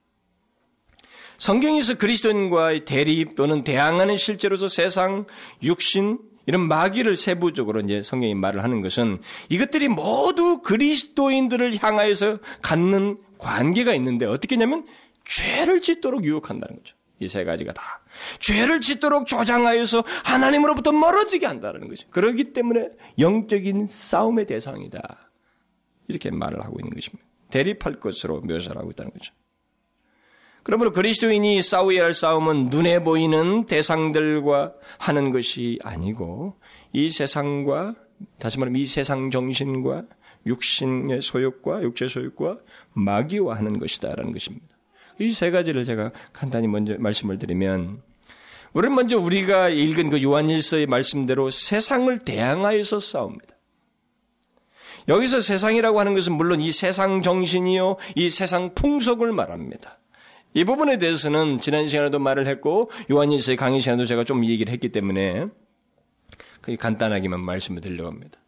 [1.42, 5.26] 성경에서 그리스도인과의 대립 또는 대항하는 실제로서 세상,
[5.64, 13.92] 육신, 이런 마귀를 세부적으로 이제 성경이 말을 하는 것은 이것들이 모두 그리스도인들을 향하여서 갖는 관계가
[13.94, 14.86] 있는데 어떻게 냐면
[15.24, 16.94] 죄를 짓도록 유혹한다는 거죠.
[17.18, 17.82] 이 세 가지가 다.
[18.38, 22.08] 죄를 짓도록 조장하여서 하나님으로부터 멀어지게 한다는 거죠.
[22.10, 25.30] 그렇기 때문에 영적인 싸움의 대상이다.
[26.06, 27.24] 이렇게 말을 하고 있는 것입니다.
[27.50, 29.34] 대립할 것으로 묘사를 하고 있다는 거죠.
[30.62, 36.56] 그러므로 그리스도인이 싸워야 할 싸움은 눈에 보이는 대상들과 하는 것이 아니고
[36.92, 37.94] 이 세상과
[38.38, 40.04] 다시 말하면 이 세상 정신과
[40.46, 42.58] 육신의 소욕과 육체 소욕과
[42.92, 44.66] 마귀와 하는 것이다라는 것입니다.
[45.18, 48.02] 이 세 가지를 제가 간단히 먼저 말씀을 드리면
[48.72, 53.54] 우리는 먼저 우리가 읽은 그 요한일서의 말씀대로 세상을 대항하여서 싸웁니다.
[55.08, 59.98] 여기서 세상이라고 하는 것은 물론 이 세상 정신이요, 이 세상 풍속을 말합니다.
[60.54, 65.46] 이 부분에 대해서는 지난 시간에도 말을 했고 요한일서의 강의 시간도 제가 좀 얘기를 했기 때문에
[66.78, 68.38] 간단하게만 말씀을 드리려고 합니다.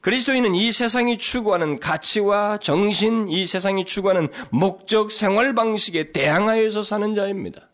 [0.00, 7.68] 그리스도인은 이 세상이 추구하는 가치와 정신, 이 세상이 추구하는 목적, 생활 방식에 대항하여서 사는 자입니다.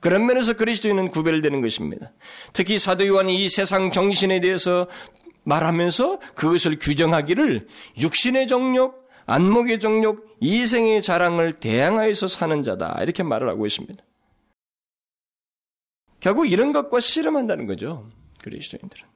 [0.00, 2.12] 그런 면에서 그리스도인은 구별되는 것입니다.
[2.52, 4.88] 특히 사도 요한이 이 세상 정신에 대해서
[5.44, 7.68] 말하면서 그것을 규정하기를
[8.00, 12.98] 육신의 정욕, 안목의 정욕, 이생의 자랑을 대항하여서 사는 자다.
[13.02, 14.02] 이렇게 말을 하고 있습니다.
[16.20, 18.08] 결국 이런 것과 씨름한다는 거죠.
[18.42, 19.06] 그리스도인들은.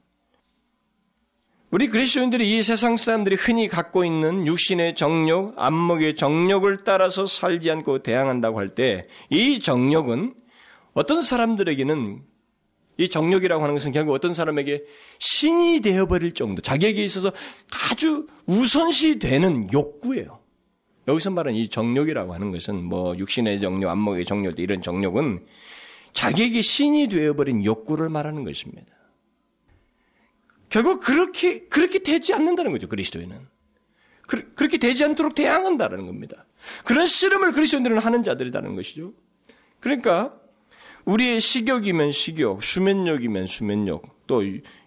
[1.71, 8.01] 우리 그리스도인들이 이 세상 사람들이 흔히 갖고 있는 육신의 정욕, 안목의 정욕을 따라서 살지 않고
[8.03, 10.35] 대항한다고 할 때 이 정욕은
[10.93, 12.23] 어떤 사람들에게는
[12.99, 14.85] 이 정욕이라고 하는 것은 결국 어떤 사람에게
[15.19, 17.33] 신이 되어버릴 정도, 자기에게 있어서
[17.91, 20.41] 아주 우선시 되는 욕구예요.
[21.09, 25.45] 여기서 말하는 이 정욕이라고 하는 것은 뭐 육신의 정욕, 안목의 정욕, 이런 정욕은
[26.13, 28.93] 자기에게 신이 되어버린 욕구를 말하는 것입니다.
[30.69, 33.37] 결국 그렇게, 그렇게 되지 않는다는 거죠, 그리스도인은.
[34.27, 36.47] 그, 그렇게 되지 않도록 대항한다는 겁니다.
[36.85, 39.13] 그런 씨름을 그리스도인들은 하는 자들이라는 것이죠.
[39.81, 40.39] 그러니까
[41.05, 44.43] 우리의 식욕이면 식욕, 수면욕이면 수면욕, 또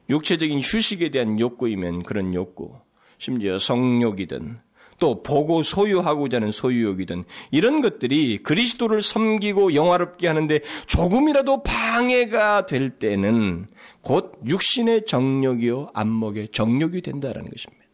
[0.10, 2.73] 육체적인 휴식에 대한 욕구이면 그런 욕구,
[3.17, 4.60] 심지어 성욕이든
[4.99, 13.67] 또 보고 소유하고자 하는 소유욕이든 이런 것들이 그리스도를 섬기고 영화롭게 하는데 조금이라도 방해가 될 때는
[14.01, 17.86] 곧 육신의 정력이요 안목의 정력이 된다라는 것입니다.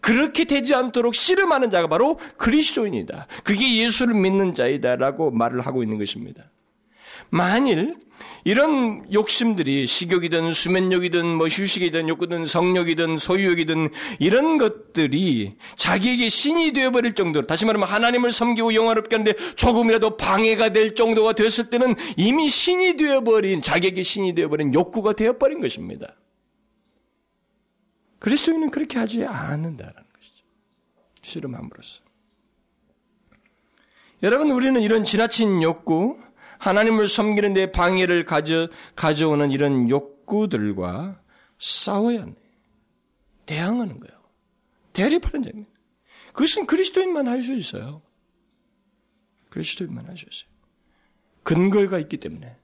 [0.00, 3.26] 그렇게 되지 않도록 씨름하는 자가 바로 그리스도인이다.
[3.44, 6.50] 그게 예수를 믿는 자이다라고 말을 하고 있는 것입니다.
[7.34, 7.96] 만일
[8.44, 17.48] 이런 욕심들이 식욕이든 수면욕이든 뭐 휴식이든 욕구든 성욕이든 소유욕이든 이런 것들이 자기에게 신이 되어버릴 정도로
[17.48, 23.62] 다시 말하면 하나님을 섬기고 영화롭게 하는데 조금이라도 방해가 될 정도가 됐을 때는 이미 신이 되어버린
[23.62, 26.14] 자기에게 신이 되어버린 욕구가 되어버린 것입니다.
[28.20, 30.44] 그리스도인은 그렇게 하지 않는다는 것이죠.
[31.22, 32.00] 씨름함으로써.
[34.22, 36.16] 여러분 우리는 이런 지나친 욕구,
[36.64, 41.20] 하나님을 섬기는 데 방해를 가져, 가져오는 이런 욕구들과
[41.58, 42.40] 싸워야 합니다.
[43.44, 44.18] 대항하는 거예요.
[44.94, 45.70] 대립하는 점입니다.
[46.32, 48.00] 그것은 그리스도인만 할 수 있어요.
[49.50, 50.48] 그리스도인만 할 수 있어요.
[51.42, 52.56] 근거가 있기 때문에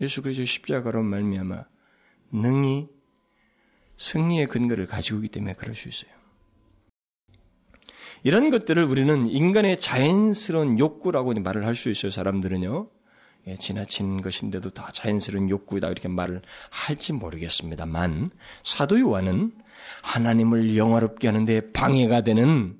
[0.00, 1.64] 예수 그리스도 십자가로 말미암아
[2.30, 2.86] 능히
[3.96, 6.12] 승리의 근거를 가지고 있기 때문에 그럴 수 있어요.
[8.22, 12.12] 이런 것들을 우리는 인간의 자연스러운 욕구라고 말을 할 수 있어요.
[12.12, 12.97] 사람들은요.
[13.48, 18.28] 예, 지나친 것인데도 다 자연스러운 욕구다 이렇게 말을 할지 모르겠습니다만
[18.62, 19.52] 사도 요한은
[20.02, 22.78] 하나님을 영화롭게 하는데 방해가 되는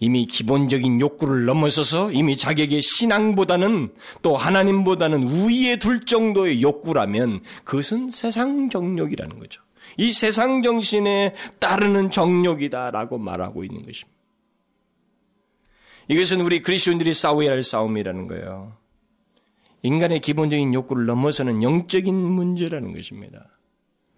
[0.00, 8.68] 이미 기본적인 욕구를 넘어서서 이미 자기에게 신앙보다는 또 하나님보다는 우위에 둘 정도의 욕구라면 그것은 세상
[8.68, 9.62] 정욕이라는 거죠.
[9.96, 14.10] 이 세상 정신에 따르는 정욕이다라고 말하고 있는 것입니다.
[16.08, 18.81] 이것은 우리 그리스도인들이 싸워야 할 싸움이라는 거예요.
[19.82, 23.50] 인간의 기본적인 욕구를 넘어서는 영적인 문제라는 것입니다.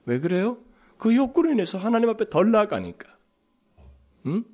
[0.05, 0.59] 왜 그래요?
[0.99, 3.17] 그 욕구로 인해서 하나님 앞에 덜 나아가니까.
[4.27, 4.45] 응?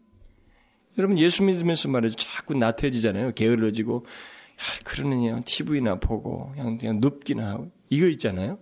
[0.98, 2.16] 여러분 예수 믿으면서 말이죠.
[2.16, 3.32] 자꾸 나태해지잖아요.
[3.34, 8.58] 게을러지고 야, 그러느냐 TV나 보고 그냥, 그냥 눕기나 하고 이거 있잖아요.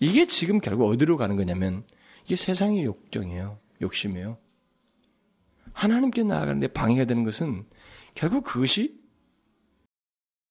[0.00, 1.84] 이게 지금 결국 어디로 가는 거냐면
[2.24, 3.58] 이게 세상의 욕정이에요.
[3.82, 4.38] 욕심이에요.
[5.72, 7.64] 하나님께 나아가는데 방해가 되는 것은
[8.14, 8.98] 결국 그것이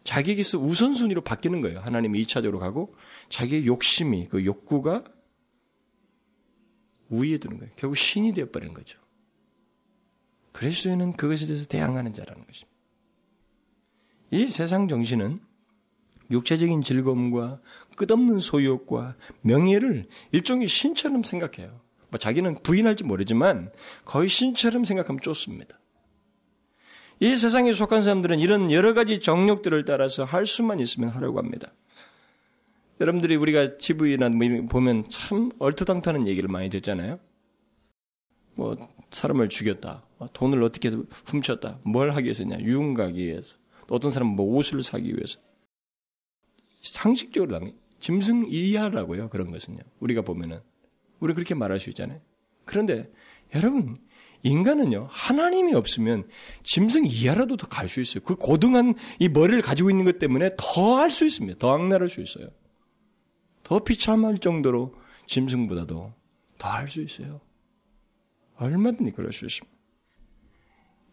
[0.10, 1.82] 자기에게서 우선순위로 바뀌는 거예요.
[1.82, 2.95] 하나님이 2차적으로 가고
[3.30, 5.04] 자기의 욕심이 그 욕구가
[7.10, 7.72] 우위에 두는 거예요.
[7.76, 8.98] 결국 신이 되어버리는 거죠.
[10.52, 12.76] 그리스도인은 그것에 대해서 대항하는 자라는 것입니다.
[14.32, 15.39] 이 세상 정신은
[16.32, 17.62] 육체적인 즐거움과
[17.95, 21.82] 끝없는 소유욕과 명예를 일종의 신처럼 생각해요.
[22.10, 23.72] 뭐 자기는 부인할지 모르지만
[24.06, 25.79] 거의 신처럼 생각하면 좋습니다.
[27.21, 31.73] 이 세상에 속한 사람들은 이런 여러 가지 정욕들을 따라서 할 수만 있으면 하려고 합니다.
[33.01, 37.19] 여러분들이 우리가 TV나 뭐 보면 참 얼토당토하는 얘기를 많이 듣잖아요.
[38.55, 38.75] 뭐
[39.12, 40.89] 사람을 죽였다, 뭐 돈을 어떻게
[41.25, 43.55] 훔쳤다, 뭘 하기 위해서냐, 유흥 가기 위해서,
[43.88, 45.39] 어떤 사람은 뭐 옷을 사기 위해서.
[46.82, 47.60] 상식적으로
[47.99, 49.29] 짐승 이하라고요.
[49.29, 49.79] 그런 것은요.
[49.99, 50.60] 우리가 보면은
[51.19, 52.19] 우리 그렇게 말할 수 있잖아요.
[52.65, 53.12] 그런데
[53.55, 53.95] 여러분
[54.43, 56.28] 인간은요 하나님이 없으면
[56.63, 58.23] 짐승 이하라도 더 갈 수 있어요.
[58.23, 61.60] 그 고등한 이 머리를 가지고 있는 것 때문에 더 할 수 있습니다.
[61.60, 62.47] 더 악랄할 수 있어요.
[63.63, 64.95] 더 비참할 정도로
[65.28, 66.13] 짐승보다도
[66.58, 67.41] 더 할 수 있어요.
[68.58, 69.78] 얼마든지 그럴 수 있습니다.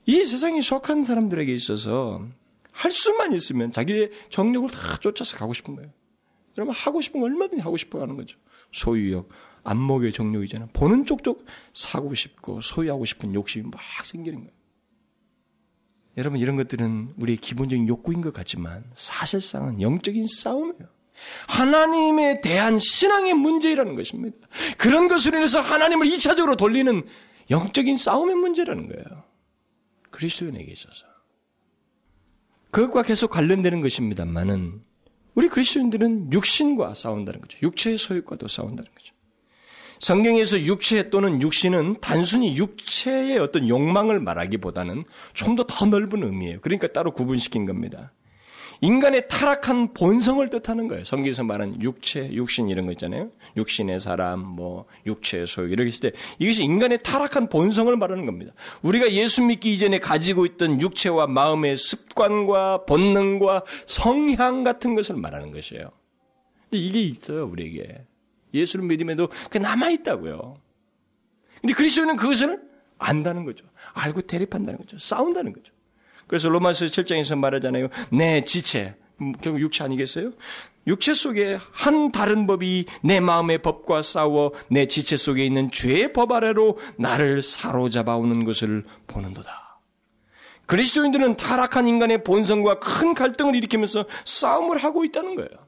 [0.07, 2.27] 이 세상에 속한 사람들에게 있어서
[2.73, 5.91] 할 수만 있으면 자기의 정력을 다 쫓아서 가고 싶은 거예요.
[6.59, 8.39] 여러분 하고 싶은 거 얼마든지 하고 싶어 하는 거죠.
[8.73, 9.29] 소유욕,
[9.67, 10.69] 안목의 정력이잖아.
[10.73, 14.57] 보는 쪽쪽 사고 싶고 소유하고 싶은 욕심이 막 생기는 거예요.
[16.17, 20.89] 여러분 이런 것들은 우리의 기본적인 욕구인 것 같지만 사실상은 영적인 싸움이에요.
[21.49, 24.37] 하나님에 대한 신앙의 문제라는 것입니다.
[24.79, 27.03] 그런 것으로 인해서 하나님을 2차적으로 돌리는
[27.51, 29.25] 영적인 싸움의 문제라는 거예요.
[30.11, 31.07] 그리스도인에게 있어서.
[32.71, 34.83] 그것과 계속 관련되는 것입니다만은
[35.35, 37.59] 우리 그리스도인들은 육신과 싸운다는 거죠.
[37.63, 39.16] 육체의 소유과도 싸운다는 거죠.
[40.01, 45.05] 성경에서 육체 또는 육신은 단순히 육체의 어떤 욕망을 말하기보다는
[45.35, 46.61] 좀 더 더 넓은 의미예요.
[46.61, 48.13] 그러니까 따로 구분시킨 겁니다.
[48.83, 51.03] 인간의 타락한 본성을 뜻하는 거예요.
[51.05, 53.31] 성경에서 말하는 육체, 육신 이런 거 있잖아요.
[53.57, 58.53] 육신의 사람, 뭐 육체의 소유 이렇게 했을 때 이것이 인간의 타락한 본성을 말하는 겁니다.
[58.83, 65.91] 우리가 예수 믿기 이전에 가지고 있던 육체와 마음의 습관과 본능과 성향 같은 것을 말하는 것이에요.
[66.69, 68.05] 근데 이게 있어요, 우리에게.
[68.55, 70.57] 예수를 믿음에도 그 남아 있다고요.
[71.61, 72.61] 근데 그리스도는 그것을
[72.99, 73.65] 안다는 거죠.
[73.95, 74.99] 알고 대립한다는 거죠.
[74.99, 75.73] 싸운다는 거죠.
[76.27, 77.89] 그래서 로마서 7장에서 말하잖아요.
[78.11, 80.33] 내 지체, 음, 결국 육체 아니겠어요?
[80.87, 86.33] 육체 속에 한 다른 법이 내 마음의 법과 싸워 내 지체 속에 있는 죄의 법
[86.33, 89.81] 아래로 나를 사로잡아 오는 것을 보는도다.
[90.67, 95.66] 그리스도인들은 타락한 인간의 본성과 큰 갈등을 일으키면서 싸움을 하고 있다는 거예요.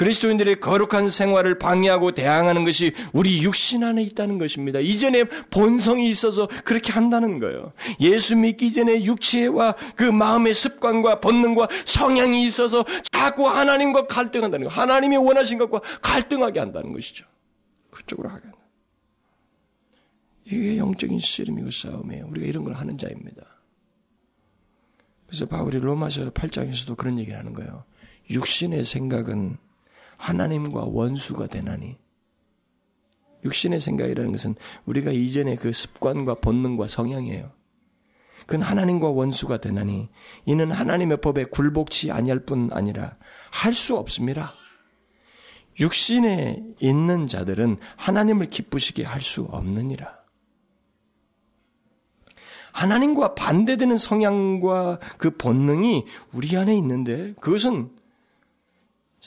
[0.00, 4.78] 그리스도인들의 거룩한 생활을 방해하고 대항하는 것이 우리 육신 안에 있다는 것입니다.
[4.80, 7.72] 이전에 본성이 있어서 그렇게 한다는 거예요.
[8.00, 12.82] 예수 믿기 전에 육체와 그 마음의 습관과 본능과 성향이 있어서
[13.12, 14.72] 자꾸 하나님과 갈등한다는 거.
[14.72, 17.26] 하나님이 원하신 것과 갈등하게 한다는 것이죠.
[17.90, 18.58] 그쪽으로 하게 한다.
[20.46, 22.26] 이게 영적인 씨름이고 싸움이에요.
[22.30, 23.42] 우리가 이런 걸 하는 자입니다.
[25.26, 27.84] 그래서 바울이 로마서 8장에서도 그런 얘기를 하는 거예요.
[28.30, 29.58] 육신의 생각은
[30.20, 31.96] 하나님과 원수가 되나니
[33.42, 34.54] 육신의 생각이라는 것은
[34.84, 37.50] 우리가 이전의 그 습관과 본능과 성향이에요.
[38.40, 40.10] 그건 하나님과 원수가 되나니
[40.44, 43.16] 이는 하나님의 법에 굴복치 아니할 뿐 아니라
[43.50, 44.52] 할 수 없습니다.
[45.78, 50.20] 육신에 있는 자들은 하나님을 기쁘시게 할 수 없느니라.
[52.72, 56.04] 하나님과 반대되는 성향과 그 본능이
[56.34, 57.90] 우리 안에 있는데 그것은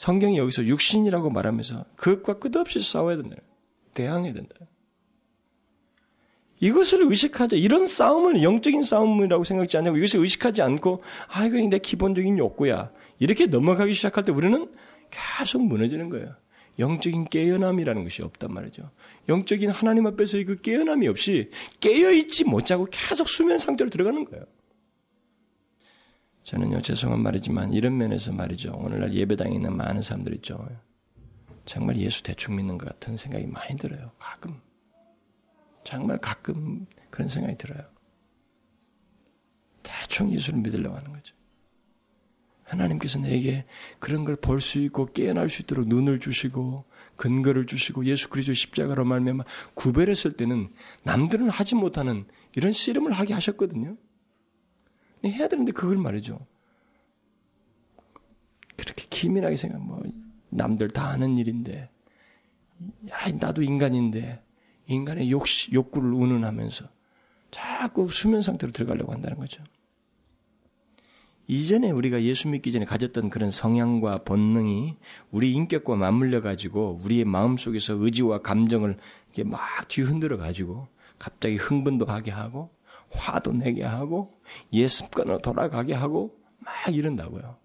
[0.04, 3.36] 성경이 여기서 육신이라고 말하면서 그것과 끝없이 싸워야 된다.
[3.94, 4.54] 대항해야 된다.
[6.60, 7.56] 이것을 의식하자.
[7.56, 12.90] 이런 싸움을 영적인 싸움이라고 생각지 않냐고 이것을 의식하지 않고 아 이거 내 기본적인 욕구야.
[13.18, 14.70] 이렇게 넘어가기 시작할 때 우리는
[15.10, 16.34] 계속 무너지는 거예요.
[16.78, 18.90] 영적인 깨어남이라는 것이 없단 말이죠.
[19.30, 21.48] 영적인 하나님 앞에서의 그 깨어남이 없이
[21.80, 24.44] 깨어있지 못하고 계속 수면 상태로 들어가는 거예요.
[26.44, 28.72] 저는요, 죄송한 말이지만 이런 면에서 말이죠.
[28.74, 30.68] 오늘날 예배당에 있는 많은 사람들 있죠.
[31.64, 34.12] 정말 예수 대충 믿는 것 같은 생각이 많이 들어요.
[34.18, 34.60] 가끔.
[35.84, 37.82] 정말 가끔 그런 생각이 들어요.
[39.82, 41.34] 대충 예수를 믿으려고 하는 거죠.
[42.64, 43.64] 하나님께서 내게
[43.98, 46.84] 그런 걸 볼 수 있고 깨어날 수 있도록 눈을 주시고
[47.16, 50.72] 근거를 주시고 예수 그리스도 십자가로 말미암아 구별했을 때는
[51.04, 53.96] 남들은 하지 못하는 이런 씨름을 하게 하셨거든요.
[55.30, 56.38] 해야 되는데 그걸 말이죠.
[58.76, 60.02] 그렇게 기민하게 생각, 뭐,
[60.50, 61.88] 남들 다 아는 일인데,
[63.10, 64.42] 야, 나도 인간인데,
[64.86, 66.88] 인간의 욕, 욕구를 운운하면서
[67.50, 69.62] 자꾸 수면 상태로 들어가려고 한다는 거죠.
[71.46, 74.96] 이전에 우리가 예수 믿기 전에 가졌던 그런 성향과 본능이
[75.30, 82.06] 우리 인격과 맞물려 가지고 우리의 마음 속에서 의지와 감정을 이렇게 막 뒤흔들어 가지고 갑자기 흥분도
[82.06, 82.70] 하게 하고
[83.14, 84.40] 화도 내게 하고
[84.72, 87.56] 옛 습관으로 돌아가게 하고 막 이런다고요.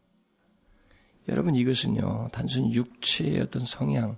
[1.27, 4.17] 여러분 이것은요 단순히 육체의 어떤 성향,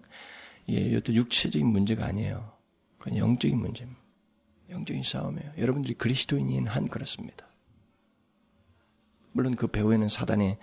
[0.69, 2.51] 예, 어떤 육체적인 문제가 아니에요.
[2.97, 4.01] 그건 영적인 문제입니다.
[4.69, 5.51] 영적인 싸움이에요.
[5.57, 7.47] 여러분들이 그리스도인인 한 그렇습니다.
[9.33, 10.57] 물론 그 배후에는 사단의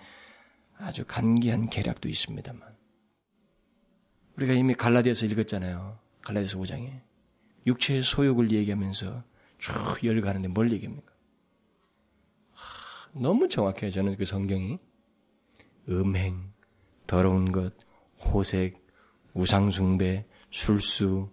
[0.77, 2.61] 아주 간기한 계략도 있습니다만.
[4.37, 5.99] 우리가 이미 갈라디아서 읽었잖아요.
[6.21, 7.01] 갈라디아서 5장에.
[7.67, 9.23] 육체의 소욕을 얘기하면서
[9.59, 11.13] 쭉 열가는데 뭘 얘기합니까?
[13.13, 13.91] 너무 정확해요.
[13.91, 14.79] 저는 그 성경이.
[15.89, 16.51] 음행,
[17.07, 17.73] 더러운 것,
[18.19, 18.83] 호색,
[19.33, 21.29] 우상숭배, 술수,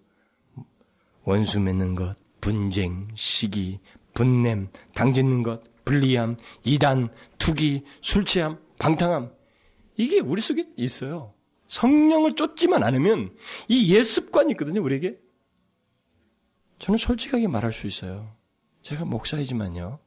[1.25, 3.81] 원수 맺는 것, 분쟁, 시기,
[4.15, 9.33] 분냄, 당짓는 것, 불리함, 이단, 투기, 술취함, 방탕함.
[9.97, 11.35] 이게 우리 속에 있어요.
[11.69, 13.37] 성령을 쫓지만 않으면
[13.69, 15.19] 이 예습관이 있거든요, 우리에게.
[16.79, 18.35] 저는 솔직하게 말할 수 있어요.
[18.83, 19.99] 제가 목사이지만요.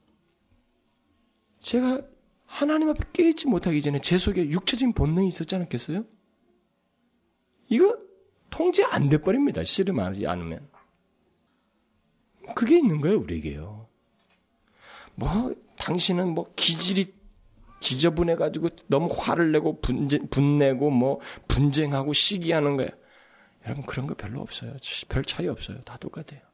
[1.60, 2.02] 제가
[2.46, 6.04] 하나님 앞에 깨있지 못하기 전에 제 속에 육체적인 본능이 있었지 않았겠어요?
[7.68, 7.96] 이거
[8.50, 9.62] 통제 안 돼버립니다.
[9.62, 10.68] 씨름하지 않으면.
[12.54, 13.88] 그게 있는 거예요, 우리에게요.
[15.14, 17.14] 뭐, 당신은 뭐, 기질이
[17.80, 22.90] 지저분해가지고 너무 화를 내고 분쟁, 분내고 뭐, 분쟁하고 시기하는 거예요.
[23.64, 24.76] 여러분, 그런 거 별로 없어요.
[25.08, 25.80] 별 차이 없어요.
[25.82, 26.49] 다 똑같아요.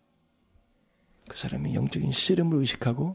[1.29, 3.15] 그 사람이 영적인 씨름을 의식하고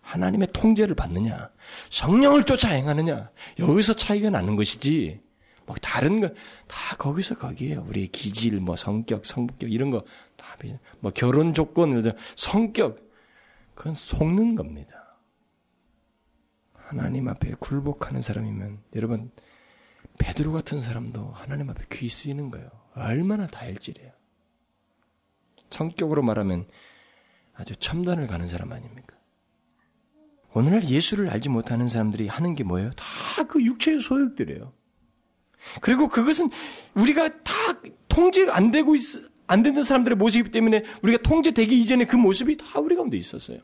[0.00, 1.50] 하나님의 통제를 받느냐,
[1.90, 5.20] 성령을 쫓아 행하느냐, 여기서 차이가 나는 것이지,
[5.64, 6.28] 뭐 다른 거,
[6.66, 7.84] 다 거기서 거기에요.
[7.88, 10.04] 우리 기질, 뭐 성격, 성격, 이런 거,
[10.36, 10.58] 다,
[10.98, 13.12] 뭐 결혼 조건, 성격,
[13.74, 15.18] 그건 속는 겁니다.
[16.74, 19.30] 하나님 앞에 굴복하는 사람이면, 여러분,
[20.18, 22.68] 베드로 같은 사람도 하나님 앞에 귀 쓰이는 거예요.
[22.94, 24.10] 얼마나 다혈질이에요.
[25.70, 26.66] 성격으로 말하면
[27.54, 29.16] 아주 첨단을 가는 사람 아닙니까?
[30.54, 32.90] 오늘날 예수를 알지 못하는 사람들이 하는 게 뭐예요?
[32.96, 34.72] 다 그 육체의 소욕들이에요.
[35.80, 36.50] 그리고 그것은
[36.94, 37.52] 우리가 다
[38.08, 39.02] 통제 안 되고 있,
[39.46, 43.58] 안 되는 사람들의 모습이기 때문에 우리가 통제되기 이전에 그 모습이 다 우리 가운데 있었어요.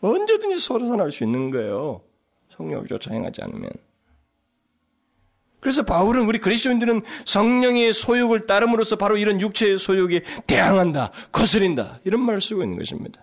[0.00, 2.02] 언제든지 서로 선할 수 있는 거예요.
[2.50, 3.70] 성령을 쫓아 행하지 않으면.
[5.68, 12.40] 그래서 바울은 우리 그리스도인들은 성령의 소욕을 따름으로써 바로 이런 육체의 소욕에 대항한다, 거스린다 이런 말을
[12.40, 13.22] 쓰고 있는 것입니다.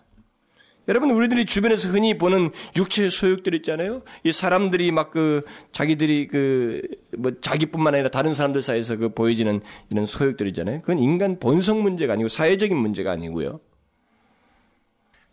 [0.88, 4.04] 여러분 우리들이 주변에서 흔히 보는 육체의 소욕들 있잖아요.
[4.24, 5.42] 이 사람들이 막 그
[5.72, 6.82] 자기들이 그
[7.18, 10.82] 뭐 자기뿐만 아니라 다른 사람들 사이에서 그 보여지는 이런 소욕들 있잖아요.
[10.82, 13.60] 그건 인간 본성 문제가 아니고 사회적인 문제가 아니고요.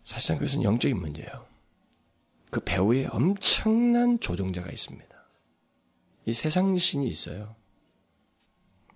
[0.03, 1.45] 사실상 그것은 영적인 문제예요.
[2.49, 5.12] 그 배후에 엄청난 조종자가 있습니다.
[6.25, 7.55] 이 세상 신이 있어요.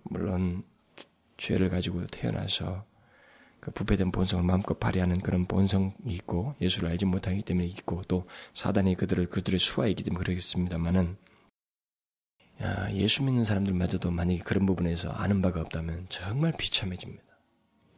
[0.04, 0.64] 물론
[1.38, 2.86] 죄를 가지고 태어나서
[3.60, 8.96] 그 부패된 본성을 마음껏 발휘하는 그런 본성이 있고 예수를 알지 못하기 때문에 있고 또 사단이
[8.96, 11.18] 그들을 그들의 수하이기 때문에 그러겠습니다만은
[12.94, 17.24] 예수 믿는 사람들마저도 만약에 그런 부분에서 아는 바가 없다면 정말 비참해집니다.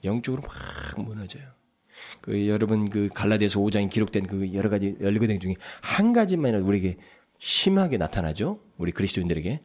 [0.04, 1.44] 영적으로 막 무너져요.
[2.22, 6.98] 그 여러분 그 갈라디아서 5장에 기록된 그 여러 가지 열거된 중에 한 가지만이라도 우리에게
[7.40, 8.62] 심하게 나타나죠.
[8.78, 9.60] 우리 그리스도인들에게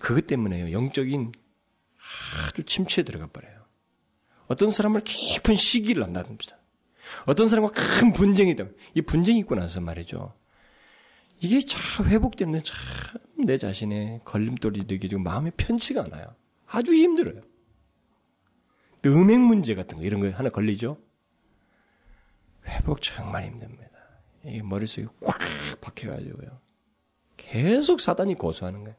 [0.00, 0.72] 그것 때문에요.
[0.72, 1.32] 영적인
[2.48, 3.58] 아주 침체에 들어가 버려요.
[4.46, 6.50] 어떤 사람을 깊은 시기를 한다든지
[7.26, 10.34] 어떤 사람과 큰 분쟁이 되면 이 분쟁이 있고 나서 말이죠.
[11.40, 16.34] 이게 참 회복되는 참내 자신의 걸림돌이 되게 마음에 편치가 않아요.
[16.66, 17.42] 아주 힘들어요.
[19.06, 20.98] 음행 문제 같은 거 이런 거 하나 걸리죠.
[22.66, 23.88] 회복 정말 힘듭니다.
[24.44, 25.38] 이 머릿속에 꽉
[25.80, 26.67] 박혀가지고요.
[27.38, 28.96] 계속 사단이 고소하는 거예요.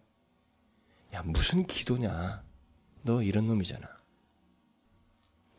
[1.14, 2.44] 야, 무슨 기도냐?
[3.04, 3.88] 너 이런 놈이잖아.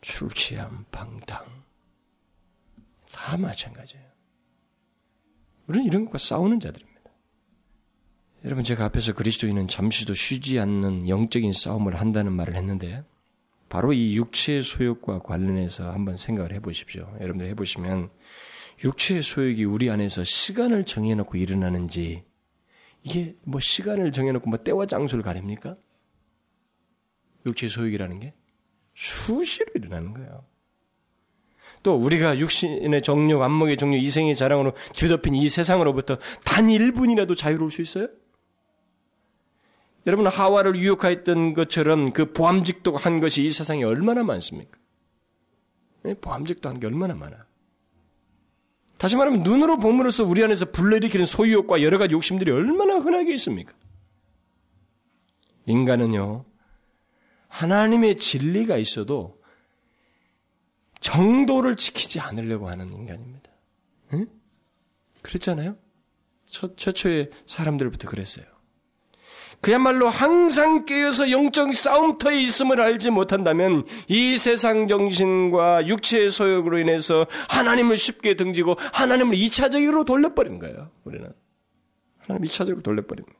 [0.01, 1.45] 출취함, 방탕.
[3.11, 4.05] 다 마찬가지예요.
[5.67, 6.91] 우리는 이런 것과 싸우는 자들입니다.
[8.43, 13.03] 여러분, 제가 앞에서 그리스도인은 잠시도 쉬지 않는 영적인 싸움을 한다는 말을 했는데,
[13.69, 17.15] 바로 이 육체의 소욕과 관련해서 한번 생각을 해보십시오.
[17.21, 18.09] 여러분들 해보시면,
[18.83, 22.23] 육체의 소욕이 우리 안에서 시간을 정해놓고 일어나는지,
[23.03, 25.75] 이게 뭐 시간을 정해놓고 뭐 때와 장소를 가립니까?
[27.45, 28.33] 육체 소욕이라는 게
[28.93, 30.45] 수시로 일어나는 거예요.
[31.83, 37.81] 또 우리가 육신의 정욕, 안목의 정욕, 이생의 자랑으로 뒤덮인 이 세상으로부터 단 1분이라도 자유로울 수
[37.81, 38.07] 있어요?
[40.05, 44.77] 여러분 하와를 유혹하였던 것처럼 그 보암직도 한 것이 이 세상에 얼마나 많습니까?
[46.03, 47.45] 네, 보암직도 한 게 얼마나 많아.
[49.01, 53.73] 다시 말하면 눈으로 봄으로써 우리 안에서 불러일으키는 소유욕과 여러 가지 욕심들이 얼마나 흔하게 있습니까?
[55.65, 56.45] 인간은요,
[57.47, 59.41] 하나님의 진리가 있어도
[60.99, 63.49] 정도를 지키지 않으려고 하는 인간입니다.
[64.13, 64.27] 응?
[65.23, 65.77] 그랬잖아요?
[66.45, 68.45] 첫, 최초의 사람들부터 그랬어요.
[69.61, 77.95] 그야말로 항상 깨어서 영적 싸움터에 있음을 알지 못한다면 이 세상 정신과 육체의 소욕으로 인해서 하나님을
[77.95, 80.89] 쉽게 등지고 하나님을 2차적으로 돌려버린 거예요.
[81.03, 81.31] 우리는.
[82.17, 83.37] 하나님 2차적으로 돌려버립니다.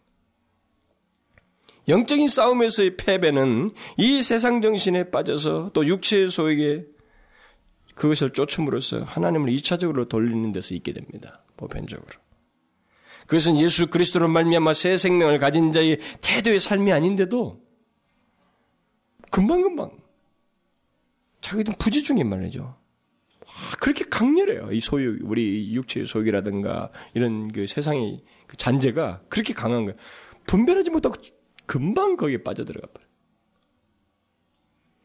[1.88, 6.86] 영적인 싸움에서의 패배는 이 세상 정신에 빠져서 또 육체의 소욕에
[7.96, 11.44] 그것을 쫓음으로써 하나님을 2차적으로 돌리는 데서 있게 됩니다.
[11.58, 12.12] 보편적으로.
[13.32, 17.62] 그것은 예수 그리스도로 말미암아 새 생명을 가진 자의 태도의 삶이 아닌데도
[19.30, 19.98] 금방금방
[21.40, 22.62] 자기들 부지중에 말이죠.
[22.62, 24.74] 와, 그렇게 강렬해요.
[24.74, 29.98] 이 소유, 우리 육체의 소유라든가 이런 그 세상의 그 잔재가 그렇게 강한 거예요.
[30.48, 31.16] 분별하지 못하고
[31.66, 33.10] 금방 거기에 빠져들어가 버려요.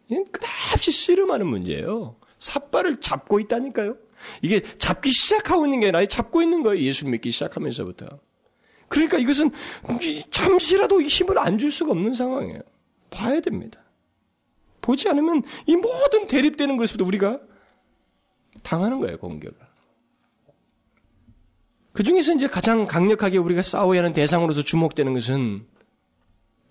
[0.08, 2.16] 이건 끝없이 씨름하는 문제예요.
[2.38, 3.96] 삿발을 잡고 있다니까요.
[4.42, 6.82] 이게 잡기 시작하고 있는 게 아니라 잡고 있는 거예요.
[6.84, 8.06] 예수 믿기 시작하면서부터.
[8.88, 9.50] 그러니까 이것은
[10.30, 12.60] 잠시라도 힘을 안 줄 수가 없는 상황이에요.
[13.10, 13.80] 봐야 됩니다.
[14.80, 17.40] 보지 않으면 이 모든 대립되는 것부터 우리가
[18.62, 19.56] 당하는 거예요, 공격을.
[21.92, 25.66] 그 중에서 이제 가장 강력하게 우리가 싸워야 하는 대상으로서 주목되는 것은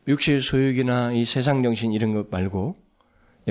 [0.07, 2.75] 육체의 소욕이나 이 세상 정신 이런 것 말고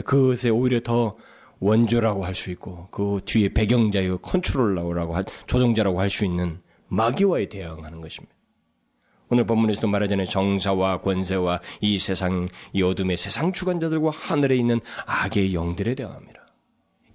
[0.05, 1.17] 그것에 오히려 더
[1.65, 8.03] 원조라고 할 수 있고 그 뒤에 배경자요 컨트롤러라고 할, 조종자라고 할 수 있는 마귀와의 대항하는
[8.03, 8.35] 것입니다.
[9.31, 15.95] 오늘 본문에서도 말하자면 정사와 권세와 이 세상 이 어둠의 세상 주관자들과 하늘에 있는 악의 영들에
[15.95, 16.47] 대항합니다.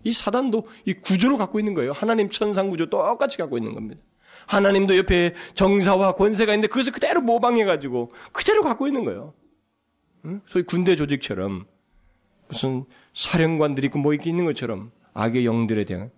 [0.03, 1.91] 이 사단도 이 구조를 갖고 있는 거예요.
[1.91, 4.01] 하나님 천상 구조 똑같이 갖고 있는 겁니다.
[4.47, 9.33] 하나님도 옆에 정사와 권세가 있는데 그것을 그대로 모방해가지고 그대로 갖고 있는 거예요.
[10.25, 10.41] 응?
[10.47, 11.67] 소위 군대 조직처럼
[12.47, 12.85] 무슨
[13.19, 16.09] 사령관들이 있고 뭐 있는 것처럼 악의 영들에 대한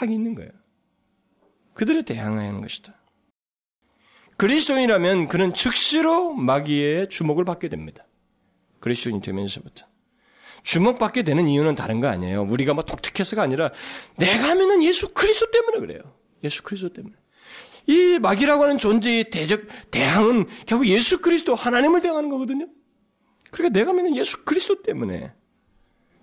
[0.00, 0.50] 쫙 있는 거예요.
[1.74, 3.00] 그들에 대항하는 것이다.
[4.36, 8.04] 그리스도인이라면 그는 즉시로 마귀의 주목을 받게 됩니다.
[8.80, 9.86] 그리스도인이 되면서부터.
[10.64, 12.42] 주목받게 되는 이유는 다른 거 아니에요.
[12.42, 13.70] 우리가 뭐 독특해서가 아니라
[14.16, 16.00] 내가 믿는 예수 그리스도 때문에 그래요.
[16.42, 17.14] 예수 그리스도 때문에.
[17.86, 19.62] 이 마귀라고 하는 존재의 대적,
[19.92, 22.66] 대항은 결국 예수 그리스도 하나님을 대항하는 거거든요.
[23.52, 25.32] 그러니까 내가 믿는 예수 그리스도 때문에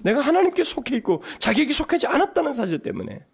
[0.03, 3.25] 내가 하나님께 속해 있고 자기에게 속하지 않았다는 사실 때문에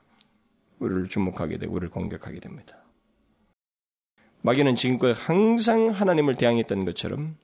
[0.79, 2.77] 우리를 주목하게 되고 우리를 공격하게 됩니다.
[4.41, 7.35] 마귀는 지금껏 항상 하나님을 대항했던 것처럼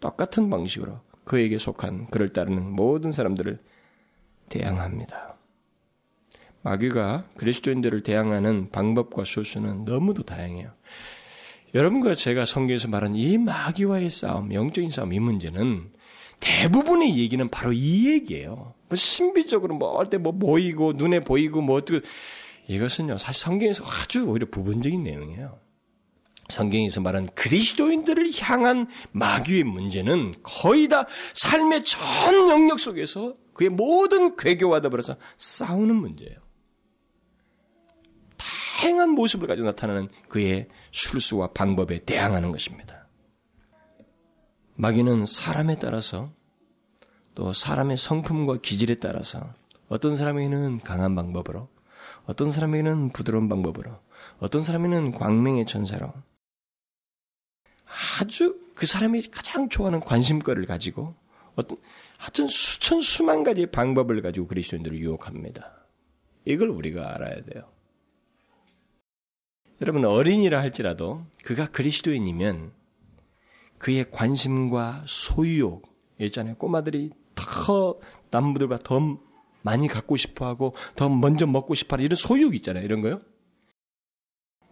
[0.00, 3.58] 똑같은 방식으로 그에게 속한 그를 따르는 모든 사람들을
[4.48, 5.36] 대항합니다.
[6.62, 10.72] 마귀가 그리스도인들을 대항하는 방법과 수수는 너무도 다양해요.
[11.74, 15.92] 여러분과 제가 성경에서 말한 이 마귀와의 싸움, 영적인 싸움 이 문제는
[16.40, 18.74] 대부분의 얘기는 바로 이 얘기예요.
[18.88, 22.00] 뭐 신비적으로 뭐 할 때 뭐 보이고 눈에 보이고 뭐 어떻게
[22.68, 25.58] 이것은요 사실 성경에서 아주 오히려 부분적인 내용이에요.
[26.50, 34.80] 성경에서 말한 그리스도인들을 향한 마귀의 문제는 거의 다 삶의 전 영역 속에서 그의 모든 괴교와
[34.80, 36.36] 더불어서 싸우는 문제예요.
[38.80, 43.03] 다양한 모습을 가지고 나타나는 그의 술수와 방법에 대항하는 것입니다.
[44.76, 46.32] 마귀는 사람에 따라서
[47.34, 49.54] 또 사람의 성품과 기질에 따라서
[49.88, 51.68] 어떤 사람에게는 강한 방법으로
[52.26, 53.98] 어떤 사람에게는 부드러운 방법으로
[54.38, 56.12] 어떤 사람에게는 광명의 천사로
[58.20, 61.14] 아주 그 사람이 가장 좋아하는 관심거리를 가지고
[61.54, 61.78] 어떤
[62.18, 65.86] 하여튼 수천 수만 가지의 방법을 가지고 그리스도인들을 유혹합니다.
[66.44, 67.70] 이걸 우리가 알아야 돼요.
[69.80, 72.72] 여러분 어린이라 할지라도 그가 그리스도인이면
[73.84, 75.82] 그의 관심과 소유욕
[76.18, 76.54] 있잖아요.
[76.56, 77.98] 꼬마들이 더
[78.30, 79.18] 남들보다 더
[79.60, 82.82] 많이 갖고 싶어하고 더 먼저 먹고 싶어하는 이런 소유욕 있잖아요.
[82.82, 83.20] 이런 거요.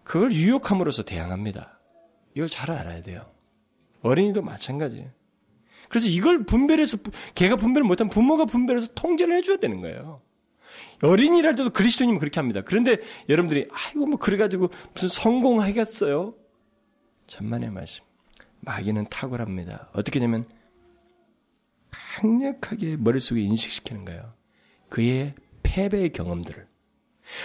[0.02, 1.78] 그걸 유혹함으로써 대항합니다.
[2.34, 3.26] 이걸 잘 알아야 돼요.
[4.00, 5.10] 어린이도 마찬가지예요.
[5.90, 6.96] 그래서 이걸 분별해서
[7.34, 10.22] 걔가 분별을 못하면 부모가 분별해서 통제를 해줘야 되는 거예요.
[11.02, 12.62] 어린이랄 때도 그리스도님은 그렇게 합니다.
[12.64, 12.96] 그런데
[13.28, 16.34] 여러분들이 아이고 뭐 그래가지고 무슨 성공하겠어요?
[17.26, 18.04] 천만의 말씀.
[18.62, 19.90] 마귀는 탁월합니다.
[19.92, 20.46] 어떻게 되면
[21.90, 24.32] 강력하게 머릿속에 인식시키는 거예요.
[24.88, 26.66] 그의 패배의 경험들을.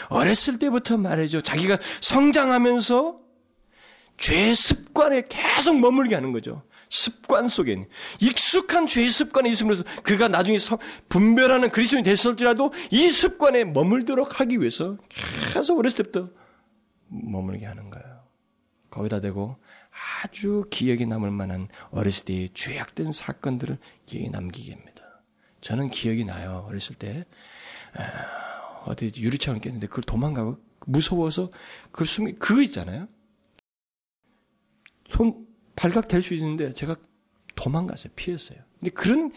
[0.10, 1.42] 어렸을 때부터 말해줘.
[1.42, 3.20] 자기가 성장하면서
[4.18, 6.64] 죄 습관에 계속 머물게 하는 거죠.
[6.90, 7.86] 습관 속에
[8.22, 10.58] 익숙한 죄 습관에 있으면서 그가 나중에
[11.10, 14.98] 분별하는 그리스도인이 됐을지라도 이 습관에 머물도록 하기 위해서
[15.54, 16.30] 계속 어렸을 때부터
[17.08, 18.24] 머물게 하는 거예요.
[18.90, 19.58] 거기다 대고
[20.24, 25.04] 아주 기억에 남을 만한 어렸을 때의 죄악된 사건들을 기억에 남기게 합니다.
[25.62, 26.66] 저는 기억이 나요.
[26.68, 27.24] 어렸을 때
[28.86, 31.50] 어디 유리창을 깼는데 그걸 도망가고 무서워서
[31.92, 33.08] 그걸 숨기 그거 있잖아요.
[35.08, 36.96] 손 발각 될 수 있는데 제가
[37.56, 38.60] 도망가서 피했어요.
[38.80, 39.32] 근데 그런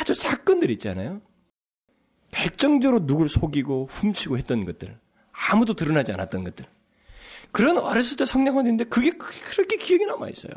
[0.00, 1.20] 아주 사건들 있잖아요.
[2.30, 4.98] 결정적으로 누굴 속이고 훔치고 했던 것들.
[5.32, 6.66] 아무도 드러나지 않았던 것들.
[7.54, 10.52] 그런 어렸을 때 성장한 있는데 그게 그렇게 기억이 남아 있어요.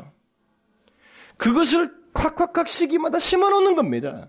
[1.36, 4.28] 그것을 콱콱콱 시기마다 심어놓는 겁니다.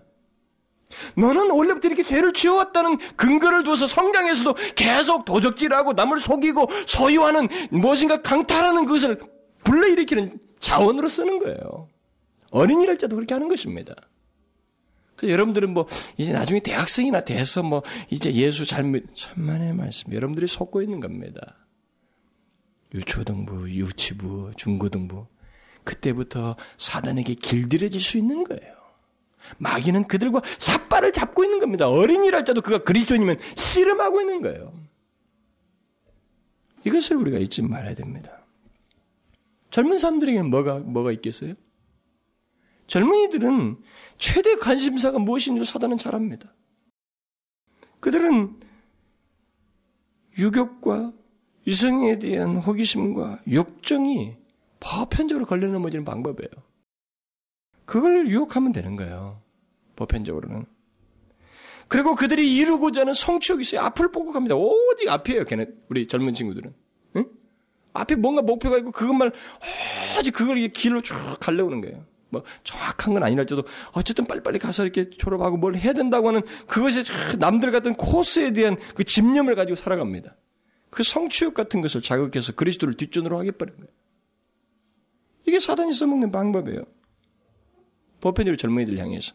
[1.16, 8.86] 너는 원래부터 이렇게 죄를 지어왔다는 근거를 두어서 성장에서도 계속 도적질하고 남을 속이고 소유하는 무엇인가 강탈하는
[8.86, 9.20] 것을
[9.64, 11.88] 불러일으키는 자원으로 쓰는 거예요.
[12.52, 13.96] 어린이랄 때도 그렇게 하는 것입니다.
[15.24, 21.00] 여러분들은 뭐 이제 나중에 대학생이나 돼서 뭐 이제 예수 잘못 천만의 말씀 여러분들이 속고 있는
[21.00, 21.59] 겁니다.
[22.94, 25.26] 유초등부, 유치부, 중고등부
[25.84, 28.80] 그때부터 사단에게 길들여질 수 있는 거예요.
[29.58, 31.88] 마귀는 그들과 삿발을 잡고 있는 겁니다.
[31.88, 34.72] 어린이랄지도 그가 그리스도님은 씨름하고 있는 거예요.
[36.84, 38.40] 이것을 우리가 잊지 말아야 됩니다.
[39.70, 41.54] 젊은 사람들에게는 뭐가 뭐가 있겠어요?
[42.86, 43.78] 젊은이들은
[44.18, 46.52] 최대 관심사가 무엇인지 사단은 잘 압니다.
[48.00, 48.58] 그들은
[50.38, 51.12] 유격과
[51.66, 54.36] 이성에 대한 호기심과 욕정이
[54.80, 56.50] 보편적으로 걸려 넘어지는 방법이에요.
[57.84, 59.40] 그걸 유혹하면 되는 거예요.
[59.96, 60.64] 보편적으로는.
[61.88, 63.80] 그리고 그들이 이루고자 하는 성취욕이 있어요.
[63.82, 64.54] 앞을 보고 갑니다.
[64.54, 65.44] 오직 앞이에요.
[65.44, 66.72] 걔네 우리 젊은 친구들은.
[67.16, 67.24] 응?
[67.92, 69.32] 앞에 뭔가 목표가 있고 그것만
[70.18, 72.04] 오직 그걸 길로 쭉 갈려오는 거예요.
[72.28, 77.02] 뭐 정확한 건 아니랄지도 어쨌든 빨리빨리 가서 이렇게 졸업하고 뭘 해야 된다고 하는 그것이
[77.38, 80.36] 남들 같은 코스에 대한 그 집념을 가지고 살아갑니다.
[80.90, 83.90] 그 성취욕 같은 것을 자극해서 그리스도를 뒷전으로 하게버린 거예요.
[85.46, 86.84] 이게 사단이 써먹는 방법이에요.
[88.20, 89.34] 보편적으로 젊은이들 향해서.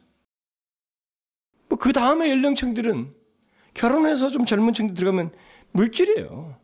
[1.69, 3.13] 뭐 그 다음에 연령층들은
[3.73, 5.31] 결혼해서 좀 젊은 층들 들어가면
[5.71, 6.57] 물질이에요.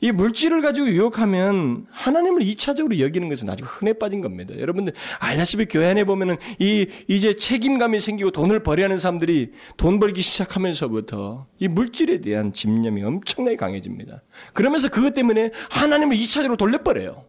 [0.00, 4.58] 이 물질을 가지고 유혹하면 하나님을 2차적으로 여기는 것은 아주 흔해 빠진 겁니다.
[4.58, 11.46] 여러분들 알다시피 교회 안에 보면은 이 이제 책임감이 생기고 돈을 벌이하는 사람들이 돈 벌기 시작하면서부터
[11.58, 14.22] 이 물질에 대한 집념이 엄청나게 강해집니다.
[14.52, 17.24] 그러면서 그것 때문에 하나님을 2차적으로 돌려버려요.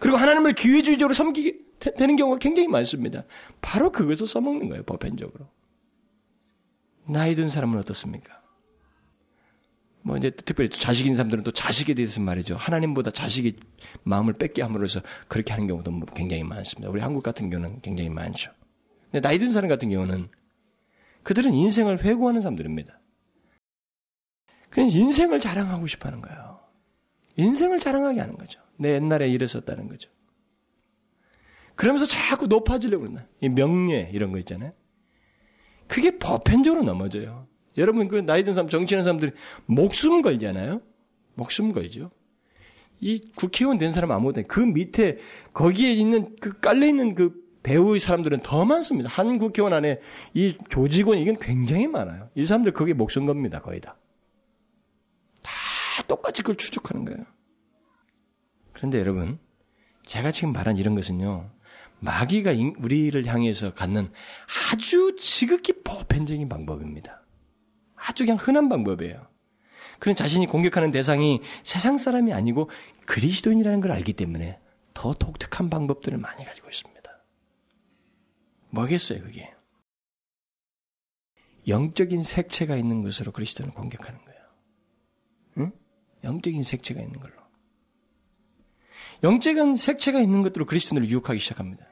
[0.00, 1.56] 그리고 하나님을 기회주의적으로 섬기게
[1.96, 3.24] 되는 경우가 굉장히 많습니다.
[3.60, 5.46] 바로 그것을 써먹는 거예요, 보편적으로.
[7.06, 8.37] 나이 든 사람은 어떻습니까?
[10.08, 12.56] 뭐 이제 특별히 자식인 사람들은 또 자식에 대해서 말이죠.
[12.56, 13.58] 하나님보다 자식이
[14.04, 16.90] 마음을 뺏게 함으로써 그렇게 하는 경우도 뭐 굉장히 많습니다.
[16.90, 18.50] 우리 한국 같은 경우는 굉장히 많죠.
[19.10, 20.28] 근데 나이 든 사람 같은 경우는
[21.24, 22.98] 그들은 인생을 회고하는 사람들입니다.
[24.70, 26.58] 그냥 인생을 자랑하고 싶어 하는 거예요.
[27.36, 28.62] 인생을 자랑하게 하는 거죠.
[28.78, 30.10] 내 옛날에 이랬었다는 거죠.
[31.74, 33.26] 그러면서 자꾸 높아지려고 그러나.
[33.42, 34.70] 이 명예, 이런 거 있잖아요.
[35.86, 37.46] 그게 보편적으로 넘어져요.
[37.78, 39.32] 여러분 그 나이 든 사람 정치하는 사람들이
[39.66, 40.80] 목숨 걸잖아요.
[41.34, 42.10] 목숨 걸죠.
[43.00, 45.18] 이 국회의원 된 사람 아무것도 그 밑에
[45.52, 49.08] 거기에 있는 그 깔려 있는 그 배우의 사람들은 더 많습니다.
[49.08, 50.00] 한 국회의원 안에
[50.34, 52.28] 이 조직원 이건 굉장히 많아요.
[52.34, 53.60] 이 사람들 거기에 목숨 겁니다.
[53.60, 53.96] 거의 다.
[55.42, 55.52] 다
[56.06, 57.24] 똑같이 그걸 추적하는 거예요.
[58.72, 59.38] 그런데 여러분,
[60.06, 61.50] 제가 지금 말한 이런 것은요.
[62.00, 64.10] 마귀가 우리를 향해서 갖는
[64.72, 67.17] 아주 지극히 보편적인 방법입니다.
[67.98, 69.26] 아주 그냥 흔한 방법이에요.
[69.98, 72.70] 그런 자신이 공격하는 대상이 세상 사람이 아니고
[73.06, 74.58] 그리스도인이라는 걸 알기 때문에
[74.94, 76.98] 더 독특한 방법들을 많이 가지고 있습니다.
[78.70, 79.50] 뭐겠어요, 그게?
[81.66, 84.40] 영적인 색채가 있는 것으로 그리스도를 공격하는 거예요.
[85.58, 85.72] 응?
[86.24, 87.34] 영적인 색채가 있는 걸로.
[89.22, 91.86] 영적인 색채가 있는 것들로 그리스도를 유혹하기 시작합니다.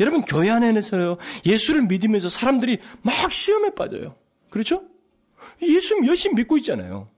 [0.00, 4.14] 여러분, 교회 안에서 예수를 믿으면서 사람들이 막 시험에 빠져요.
[4.50, 4.91] 그렇죠?
[5.62, 7.08] 예수 열심히 믿고 있잖아요.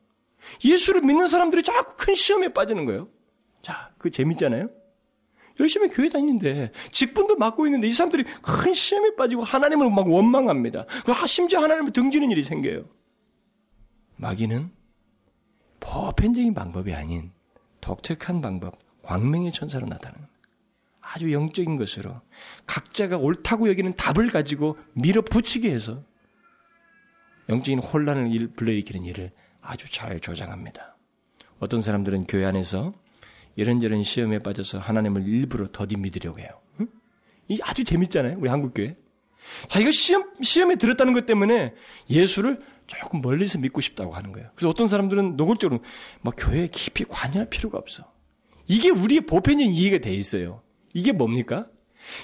[0.65, 3.09] 예수를 믿는 사람들이 자꾸 큰 시험에 빠지는 거예요.
[3.63, 4.69] 자, 그 재밌잖아요?
[5.61, 10.85] 열심히 교회 다니는데, 직분도 맡고 있는데, 이 사람들이 큰 시험에 빠지고 하나님을 막 원망합니다.
[11.27, 12.85] 심지어 하나님을 등지는 일이 생겨요.
[14.17, 14.71] 마귀는
[15.81, 17.31] 보편적인 방법이 아닌
[17.81, 20.27] 독특한 방법, 광명의 천사로 나타나는
[21.01, 22.21] 아주 영적인 것으로
[22.67, 26.03] 각자가 옳다고 여기는 답을 가지고 밀어붙이게 해서
[27.49, 30.97] 영적인 혼란을 불러일으키는 일을 아주 잘 조장합니다.
[31.59, 32.93] 어떤 사람들은 교회 안에서
[33.57, 36.49] 이런저런 시험에 빠져서 하나님을 일부러 더디 믿으려고 해요.
[36.81, 36.89] 응?
[37.49, 38.37] 이 아주 재밌잖아요.
[38.39, 38.95] 우리 한국 교회.
[39.69, 41.75] 자기가 시험 시험에 들었다는 것 때문에
[42.09, 44.51] 예수를 조금 멀리서 믿고 싶다고 하는 거예요.
[44.55, 45.83] 그래서 어떤 사람들은 노골적으로
[46.23, 48.11] 막 교회에 깊이 관여할 필요가 없어.
[48.67, 50.63] 이게 우리의 보편적인 이해가 돼 있어요.
[50.95, 51.67] 이게 뭡니까?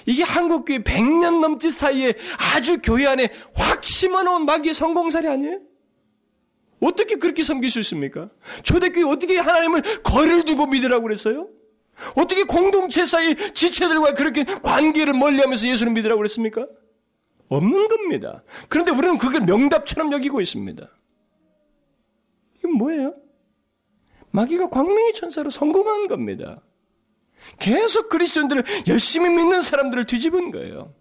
[0.05, 5.59] 이게 한국교회 100년 넘짓 사이에 아주 교회 안에 확 심어놓은 마귀의 성공사례 아니에요?
[6.81, 8.29] 어떻게 그렇게 섬길 수 있습니까?
[8.63, 11.47] 초대교회 어떻게 하나님을 거리를 두고 믿으라고 그랬어요?
[12.15, 16.67] 어떻게 공동체 사이 지체들과 그렇게 관계를 멀리하면서 예수를 믿으라고 그랬습니까?
[17.49, 18.43] 없는 겁니다.
[18.69, 20.89] 그런데 우리는 그걸 명답처럼 여기고 있습니다.
[22.59, 23.13] 이건 뭐예요?
[24.31, 26.61] 마귀가 광명의 천사로 성공한 겁니다.
[27.59, 30.93] 계속 그리스도인들을 열심히 믿는 사람들을 뒤집은 거예요.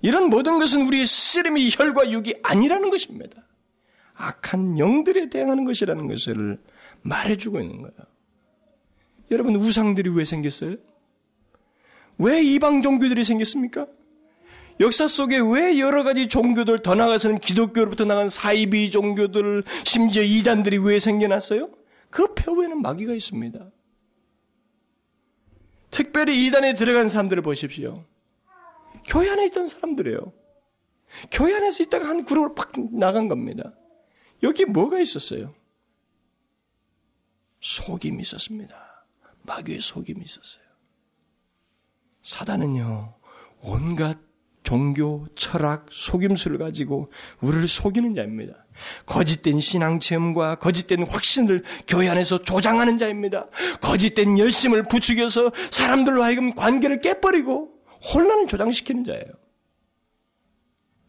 [0.00, 3.46] 이런 모든 것은 우리의 씨름이 혈과 육이 아니라는 것입니다.
[4.14, 6.60] 악한 영들에 대항하는 것이라는 것을
[7.02, 7.96] 말해주고 있는 거예요.
[9.30, 10.76] 여러분, 우상들이 왜 생겼어요?
[12.18, 13.86] 왜 이방 종교들이 생겼습니까?
[14.80, 20.98] 역사 속에 왜 여러 가지 종교들 더 나가서는 기독교로부터 나간 사이비 종교들, 심지어 이단들이 왜
[20.98, 21.68] 생겨났어요?
[22.10, 23.70] 그 배후에는 마귀가 있습니다.
[25.92, 28.04] 특별히 이단에 들어간 사람들을 보십시오.
[29.06, 30.32] 교회 안에 있던 사람들이에요.
[31.30, 33.74] 교회 안에서 있다가 한 그룹으로 팍 나간 겁니다.
[34.42, 35.54] 여기 뭐가 있었어요?
[37.60, 39.04] 속임이 있었습니다.
[39.42, 40.64] 마귀의 속임이 있었어요.
[42.22, 43.14] 사단은요,
[43.60, 44.18] 온갖
[44.62, 47.08] 종교, 철학, 속임수를 가지고
[47.42, 48.61] 우리를 속이는 자입니다.
[49.06, 53.46] 거짓된 신앙 체험과 거짓된 확신을 교회 안에서 조장하는 자입니다.
[53.80, 57.70] 거짓된 열심을 부추겨서 사람들로 하여금 관계를 깨버리고
[58.14, 59.24] 혼란을 조장시키는 자예요.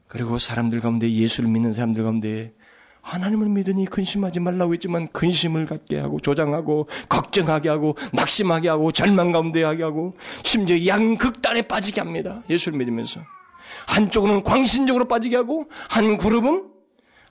[0.08, 2.54] 그리고 사람들 가운데 예수를 믿는 사람들 가운데
[3.02, 9.64] 하나님을 믿으니 근심하지 말라고 했지만 근심을 갖게 하고 조장하고 걱정하게 하고 낙심하게 하고 절망 가운데
[9.64, 12.44] 하게 하고 심지어 양극단에 빠지게 합니다.
[12.50, 13.22] 예수를 믿으면서.
[13.88, 16.73] 한쪽은 광신적으로 빠지게 하고 한 그룹은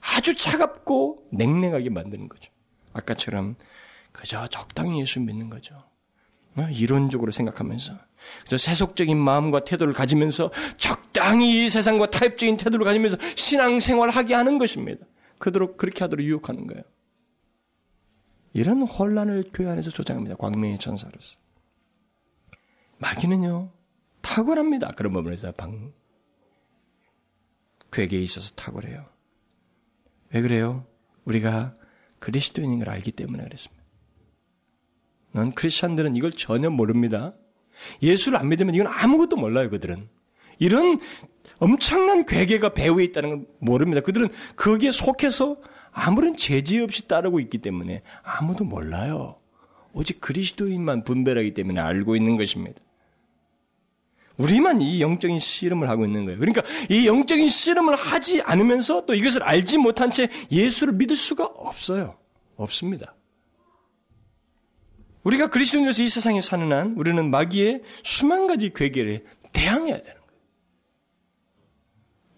[0.03, 2.51] 아주 차갑고 냉랭하게 만드는 거죠.
[2.93, 3.55] 아까처럼
[4.11, 5.77] 그저 적당히 예수 믿는 거죠.
[6.55, 6.67] 어?
[6.69, 7.97] 이론적으로 생각하면서
[8.45, 15.05] 그래서 세속적인 마음과 태도를 가지면서 적당히 이 세상과 타협적인 태도를 가지면서 신앙생활을 하게 하는 것입니다.
[15.39, 16.83] 그도록 그렇게 하도록 유혹하는 거예요.
[18.53, 20.35] 이런 혼란을 교회 안에서 조장합니다.
[20.35, 21.39] 광명의 전사로서.
[22.99, 23.71] 마귀는요,
[24.21, 24.91] 탁월합니다.
[24.91, 25.91] 그런 부분에서 방,
[27.91, 29.12] 괴계에 있어서 탁월해요.
[30.33, 30.85] 왜 그래요?
[31.25, 31.75] 우리가
[32.19, 33.83] 그리스도인인 걸 알기 때문에 그랬습니다.
[35.31, 37.33] 넌 크리스천들은 이걸 전혀 모릅니다.
[38.01, 40.07] 예수를 안 믿으면 이건 아무것도 몰라요, 그들은.
[40.59, 40.99] 이런
[41.59, 44.01] 엄청난 괴계가 배후에 있다는 걸 모릅니다.
[44.01, 45.57] 그들은 거기에 속해서
[45.91, 49.37] 아무런 제지 없이 따르고 있기 때문에 아무도 몰라요.
[49.93, 52.81] 오직 그리스도인만 분별하기 때문에 알고 있는 것입니다.
[54.37, 56.39] 우리만 이 영적인 씨름을 하고 있는 거예요.
[56.39, 62.17] 그러니까 이 영적인 씨름을 하지 않으면서 또 이것을 알지 못한 채 예수를 믿을 수가 없어요.
[62.55, 63.15] 없습니다.
[65.23, 69.23] 우리가 그리스도인으로서 이 세상에 사는 한 우리는 마귀의 수만 가지 괴계를
[69.53, 70.23] 대항해야 되는 거예요.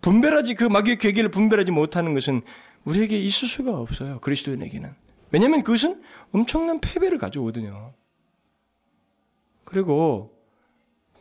[0.01, 2.41] 분별하지 그 마귀의 괴계를 분별하지 못하는 것은
[2.83, 4.19] 우리에게 있을 수가 없어요.
[4.19, 4.93] 그리스도인에게는.
[5.31, 7.93] 왜냐하면 그것은 엄청난 패배를 가져오거든요.
[9.63, 10.34] 그리고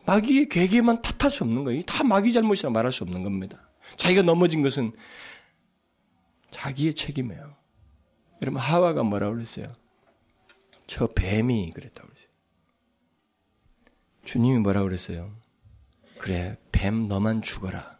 [0.05, 1.81] 마귀의 괴계만 탓할 수 없는 거예요.
[1.83, 3.67] 다 마귀 잘못이라 말할 수 없는 겁니다.
[3.97, 4.93] 자기가 넘어진 것은
[6.51, 7.55] 자기의 책임이에요.
[8.41, 9.73] 여러분 하와가 뭐라고 그랬어요?
[10.87, 12.27] 저 뱀이 그랬다고 그랬어요.
[14.23, 15.35] 주님이 뭐라고 그랬어요?
[16.17, 17.99] 그래, 뱀 너만 죽어라.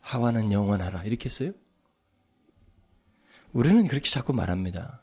[0.00, 1.04] 하와는 영원하라.
[1.04, 1.52] 이렇게 했어요?
[3.52, 5.02] 우리는 그렇게 자꾸 말합니다.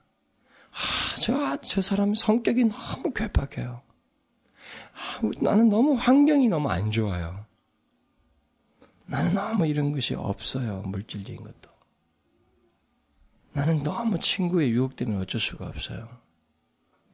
[0.72, 3.82] 아, 저, 저 사람 성격이 너무 괴팍해요.
[4.94, 7.46] 아, 나는 너무 환경이 너무 안 좋아요.
[9.06, 10.82] 나는 너무 이런 것이 없어요.
[10.86, 11.70] 물질적인 것도.
[13.54, 16.08] 나는 너무 친구의 유혹 때문에 어쩔 수가 없어요.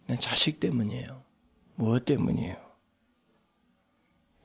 [0.06, 1.24] 내 자식 때문이에요.
[1.76, 2.56] 무엇 때문이에요?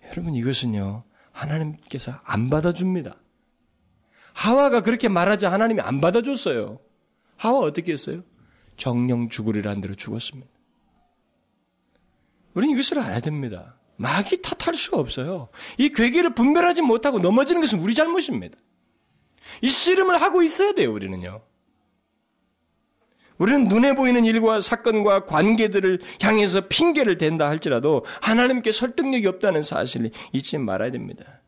[0.04, 1.02] 여러분 이것은요.
[1.32, 3.16] 하나님께서 안 받아줍니다.
[4.34, 6.78] 하와가 그렇게 말하자 하나님이 안 받아줬어요.
[7.36, 8.22] 하와 어떻게 했어요?
[8.76, 10.51] 정령 죽으리란 대로 죽었습니다.
[12.55, 13.76] 우리는 이것을 알아야 됩니다.
[13.96, 15.48] 마귀 탓할 수가 없어요.
[15.78, 18.59] 이 괴계를 분별하지 못하고 넘어지는 것은 우리 잘못입니다.
[19.61, 21.42] 이 씨름을 하고 있어야 돼요, 우리는요.
[23.38, 30.59] 우리는 눈에 보이는 일과 사건과 관계들을 향해서 핑계를 댄다 할지라도 하나님께 설득력이 없다는 사실을 잊지
[30.59, 31.42] 말아야 됩니다.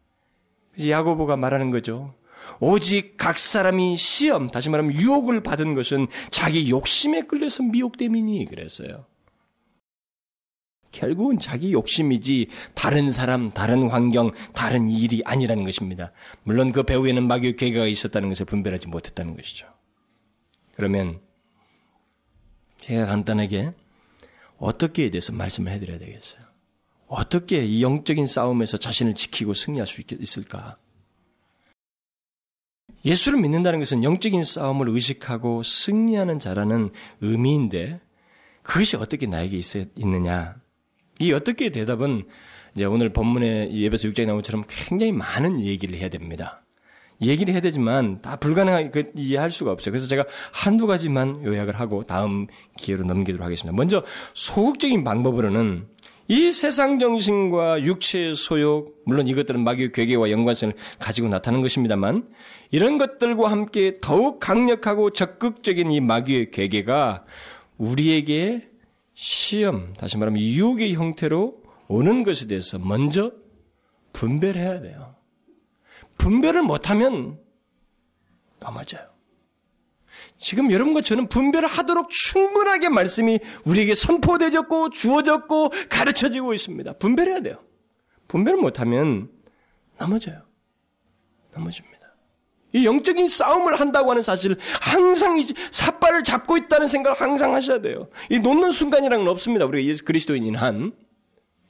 [0.80, 2.14] 야고보가 말하는 거죠.
[2.60, 9.06] 오직 각 사람이 시험, 다시 말하면 유혹을 받은 것은 자기 욕심에 끌려서 미혹됨이니 그랬어요.
[10.94, 16.12] 결국은 자기 욕심이지 다른 사람, 다른 환경, 다른 일이 아니라는 것입니다.
[16.44, 19.66] 물론 그 배후에는 마귀의 괴가 있었다는 것을 분별하지 못했다는 것이죠.
[20.74, 21.20] 그러면
[22.80, 23.72] 제가 간단하게
[24.58, 26.42] 어떻게에 대해서 말씀을 해드려야 되겠어요.
[27.08, 30.76] 어떻게 이 영적인 싸움에서 자신을 지키고 승리할 수 있을까?
[33.04, 36.90] 예수를 믿는다는 것은 영적인 싸움을 의식하고 승리하는 자라는
[37.20, 38.00] 의미인데
[38.62, 39.60] 그것이 어떻게 나에게
[39.96, 40.63] 있느냐?
[41.24, 42.24] 이 어떻게 대답은
[42.74, 46.62] 이제 오늘 본문의 예배서 6장에 나온 것처럼 굉장히 많은 얘기를 해야 됩니다.
[47.22, 49.92] 얘기를 해야 되지만 다 불가능하게 그 이해할 수가 없어요.
[49.92, 53.74] 그래서 제가 한두 가지만 요약을 하고 다음 기회로 넘기도록 하겠습니다.
[53.74, 54.04] 먼저
[54.34, 55.86] 소극적인 방법으로는
[56.26, 62.26] 이 세상 정신과 육체의 소욕, 물론 이것들은 마귀의 괴계와 연관성을 가지고 나타나는 것입니다만,
[62.70, 67.24] 이런 것들과 함께 더욱 강력하고 적극적인 이 마귀의 괴계가
[67.76, 68.62] 우리에게
[69.14, 73.32] 시험, 다시 말하면 유혹의 형태로 오는 것에 대해서 먼저
[74.12, 75.14] 분별해야 돼요.
[76.18, 77.38] 분별을 못하면
[78.60, 79.06] 넘어져요.
[80.36, 86.94] 지금 여러분과 저는 분별을 하도록 충분하게 말씀이 우리에게 선포되졌고 주어졌고 가르쳐지고 있습니다.
[86.94, 87.62] 분별해야 돼요.
[88.28, 89.30] 분별을 못하면
[89.98, 90.42] 넘어져요.
[91.52, 91.93] 넘어집니다.
[92.74, 98.08] 이 영적인 싸움을 한다고 하는 사실을 항상 이 삿발을 잡고 있다는 생각을 항상 하셔야 돼요.
[98.28, 99.64] 이 놓는 순간이랑은 없습니다.
[99.64, 100.92] 우리가 예수 그리스도인인 한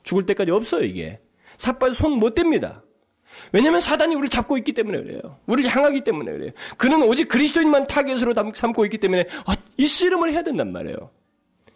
[0.03, 1.21] 죽을 때까지 없어요 이게.
[1.59, 2.83] 삿발 손 못 댑니다.
[3.53, 5.39] 왜냐하면 사단이 우리를 잡고 있기 때문에 그래요.
[5.47, 6.51] 우리를 향하기 때문에 그래요.
[6.79, 11.11] 그는 오직 그리스도인만 타겟으로 삼고 있기 때문에 아, 이 씨름을 해야 된단 말이에요.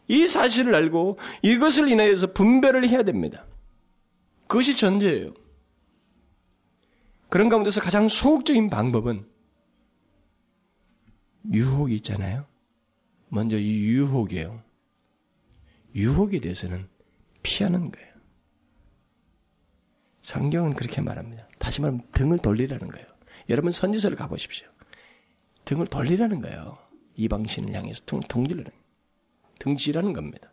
[0.08, 3.44] 이 사실을 알고 이것을 인하여서 분별을 해야 됩니다.
[4.46, 5.34] 그것이 전제예요.
[7.28, 9.26] 그런 가운데서 가장 소극적인 방법은
[11.52, 12.46] 유혹이 있잖아요.
[13.28, 14.62] 먼저 이 유혹이에요.
[15.94, 16.88] 유혹에 대해서는
[17.42, 18.08] 피하는 거예요.
[20.22, 21.48] 성경은 그렇게 말합니다.
[21.58, 23.06] 다시 말하면 등을 돌리라는 거예요.
[23.48, 24.66] 여러분 선지서를 가보십시오.
[25.64, 26.78] 등을 돌리라는 거예요.
[27.16, 28.70] 이방신을 향해서 등, 동질라는
[29.58, 30.52] 등지라는 겁니다.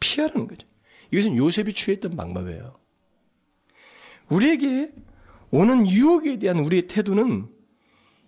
[0.00, 0.66] 피하라는 거죠.
[1.10, 2.78] 이것은 요셉이 취했던 방법이에요.
[4.28, 4.92] 우리에게
[5.56, 7.48] 오는 유혹에 대한 우리의 태도는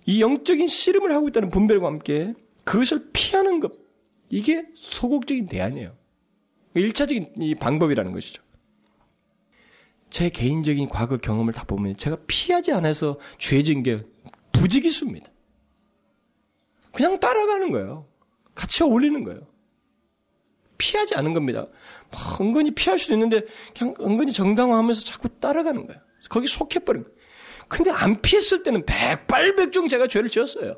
[0.07, 2.33] 이 영적인 씨름을 하고 있다는 분별과 함께
[2.64, 3.72] 그것을 피하는 것,
[4.31, 5.95] 이게 소극적인 대안이에요.
[6.72, 8.43] 일차적인 이 방법이라는 것이죠.
[10.09, 14.07] 제 개인적인 과거 경험을 다 보면 제가 피하지 않아서 죄진 게
[14.53, 15.31] 부지기수입니다.
[16.93, 18.07] 그냥 따라가는 거예요.
[18.55, 19.47] 같이 어울리는 거예요.
[20.79, 21.66] 피하지 않은 겁니다.
[22.11, 23.43] 뭐 은근히 피할 수도 있는데
[23.76, 26.01] 그냥 은근히 정당화하면서 자꾸 따라가는 거예요.
[26.31, 27.18] 거기 속해버린 거예요.
[27.69, 30.77] 근데 안 피했을 때는 백발백중 제가 죄를 지었어요.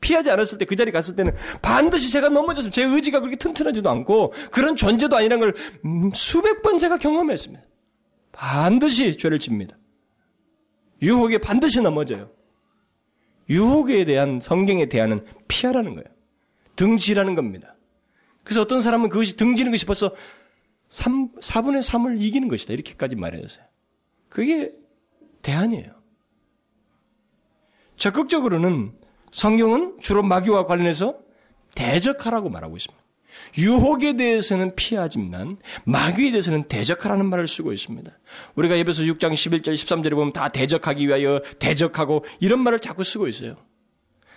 [0.00, 4.32] 피하지 않았을 때 그 자리 갔을 때는 반드시 제가 넘어졌으면 제 의지가 그렇게 튼튼하지도 않고
[4.50, 5.54] 그런 존재도 아니란 걸
[5.84, 7.64] 음, 수백 번 제가 경험했습니다.
[8.32, 9.76] 반드시 죄를 집니다.
[11.02, 12.30] 유혹에 반드시 넘어져요.
[13.48, 16.06] 유혹에 대한 성경의 대안은 피하라는 거예요.
[16.76, 17.76] 등지라는 겁니다.
[18.44, 20.14] 그래서 어떤 사람은 그것이 등지는 것이 벌써
[20.88, 22.74] 3, 4분의 3을 이기는 것이다.
[22.74, 23.64] 이렇게까지 말해줬어요.
[24.28, 24.72] 그게
[25.42, 25.95] 대안이에요.
[27.96, 28.92] 적극적으로는
[29.32, 31.16] 성경은 주로 마귀와 관련해서
[31.74, 33.06] 대적하라고 말하고 있습니다.
[33.58, 38.10] 유혹에 대해서는 피하지만 마귀에 대해서는 대적하라는 말을 쓰고 있습니다.
[38.54, 43.56] 우리가 예배서 6장 11절 13절에 보면 다 대적하기 위하여 대적하고 이런 말을 자꾸 쓰고 있어요.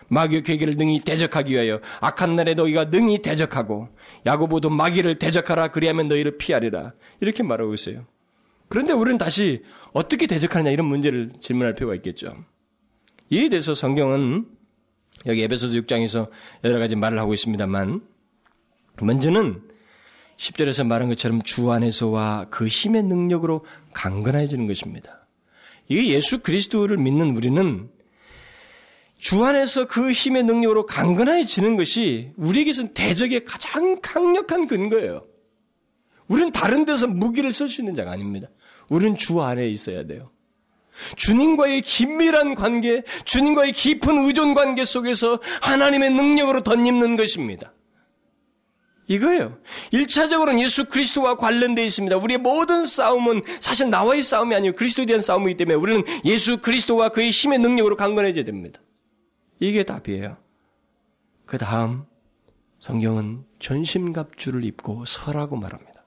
[0.10, 3.90] 마귀의 괴계를 능히 대적하기 위하여 악한 날에 너희가 능히 대적하고
[4.26, 8.06] 야고보도 마귀를 대적하라 그리하면 너희를 피하리라 이렇게 말하고 있어요.
[8.70, 12.36] 그런데 우리는 다시 어떻게 대적하느냐 이런 문제를 질문할 필요가 있겠죠.
[13.30, 14.46] 이에 대해서 성경은
[15.26, 16.30] 여기 에베소서 6장에서
[16.64, 18.02] 여러 가지 말을 하고 있습니다만
[19.02, 19.62] 먼저는
[20.38, 25.28] 10절에서 말한 것처럼 주 안에서와 그 힘의 능력으로 강건해지는 것입니다.
[25.90, 27.90] 이게 예수 그리스도를 믿는 우리는
[29.18, 35.28] 주 안에서 그 힘의 능력으로 강건해지는 것이 우리에게서는 대적의 가장 강력한 근거예요.
[36.28, 38.48] 우리는 다른 데서 무기를 쓸 수 있는 자가 아닙니다.
[38.88, 40.32] 우리는 주 안에 있어야 돼요.
[41.16, 47.74] 주님과의 긴밀한 관계, 주님과의 깊은 의존 관계 속에서 하나님의 능력으로 덧입는 것입니다.
[49.08, 49.58] 이거예요.
[49.92, 52.18] 1차적으로는 예수 그리스도와 관련되어 있습니다.
[52.18, 57.32] 우리의 모든 싸움은 사실 나와의 싸움이 아니고 그리스도에 대한 싸움이기 때문에 우리는 예수 그리스도와 그의
[57.32, 58.80] 힘의 능력으로 강건해져야 됩니다.
[59.60, 60.38] 이게 답이에요.
[61.48, 62.06] 그 다음
[62.78, 65.99] 성경은 전신갑주를 입고 서라고 말합니다.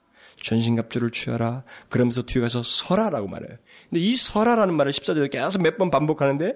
[0.42, 1.64] 전신갑주를 취하라.
[1.88, 3.56] 그러면서 뒤에 가서 서라라고 말해요.
[3.88, 6.54] 근데 이 서라라는 말을 14절에 계속 몇 번 반복하는데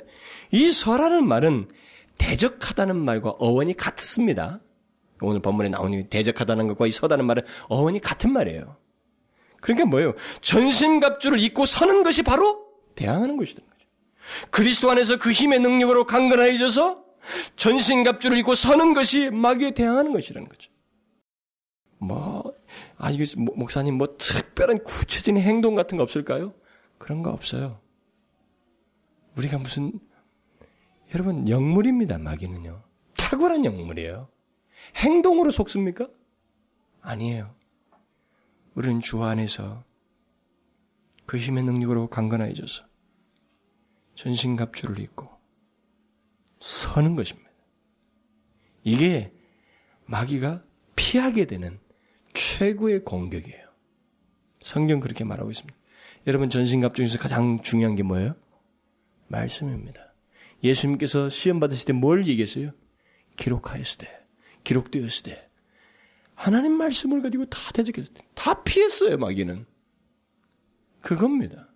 [0.52, 1.68] 이 서라는 말은
[2.18, 4.60] 대적하다는 말과 어원이 같습니다.
[5.20, 8.76] 오늘 본문에 나오는 대적하다는 것과 이 서다는 말은 어원이 같은 말이에요.
[9.60, 10.14] 그러니까 뭐예요?
[10.42, 13.62] 전신갑주를 입고 서는 것이 바로 대항하는 것이다.
[14.50, 17.04] 그리스도 안에서 그 힘의 능력으로 강건해져서
[17.56, 20.70] 전신갑주를 입고 서는 것이 마귀에 대항하는 것이라는 거죠.
[21.98, 22.52] 뭐,
[22.98, 26.54] 아, 이게, 목사님, 뭐, 특별한 구체적인 행동 같은 거 없을까요?
[26.98, 27.80] 그런 거 없어요.
[29.36, 29.98] 우리가 무슨,
[31.14, 32.82] 여러분, 영물입니다, 마귀는요.
[33.16, 34.28] 탁월한 영물이에요.
[34.96, 36.08] 행동으로 속습니까?
[37.00, 37.54] 아니에요.
[38.74, 39.84] 우리는 주 안에서
[41.24, 42.84] 그 힘의 능력으로 강건해져서
[44.14, 45.28] 전신갑주를 입고
[46.60, 47.50] 서는 것입니다.
[48.84, 49.32] 이게
[50.06, 50.62] 마귀가
[50.94, 51.78] 피하게 되는
[52.36, 53.66] 최고의 공격이에요.
[54.60, 55.76] 성경 그렇게 말하고 있습니다.
[56.26, 58.36] 여러분 전신갑 중에서 가장 중요한 게 뭐예요?
[59.28, 60.12] 말씀입니다.
[60.62, 62.72] 예수님께서 시험 받으실 때 뭘 얘기했어요?
[63.36, 64.20] 기록하였을 때,
[64.64, 65.48] 기록되었을 때
[66.34, 69.64] 하나님 말씀을 가지고 다 대적했을 때, 다 피했어요 마귀는.
[71.00, 71.68] 그겁니다.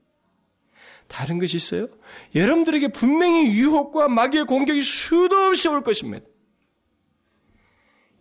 [1.07, 1.89] 다른 것이 있어요?
[2.35, 6.27] 여러분들에게 분명히 유혹과 마귀의 공격이 수도 없이 올 것입니다.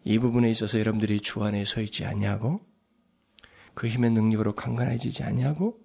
[0.10, 2.62] 이 부분에 있어서 여러분들이 주 안에 서 있지 아니하고
[3.76, 5.80] 그 힘의 능력으로 강건해지지 아니하고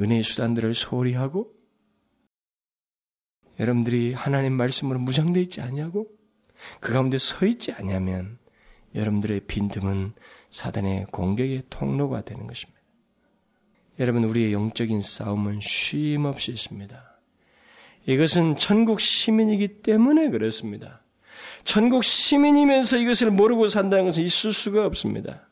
[0.00, 1.52] 은혜의 수단들을 소홀히 하고
[3.60, 6.06] 여러분들이 하나님 말씀으로 무장되어 있지 아니하고
[6.80, 8.38] 그 가운데 서 있지 아니하면
[8.94, 10.14] 여러분들의 빈틈은
[10.48, 12.80] 사단의 공격의 통로가 되는 것입니다.
[13.98, 17.20] 여러분 우리의 영적인 싸움은 쉼 없이 있습니다.
[18.06, 21.01] 이것은 천국 시민이기 때문에 그렇습니다.
[21.64, 25.48] 천국 시민이면서 이것을 모르고 산다는 것은 있을 수가 없습니다.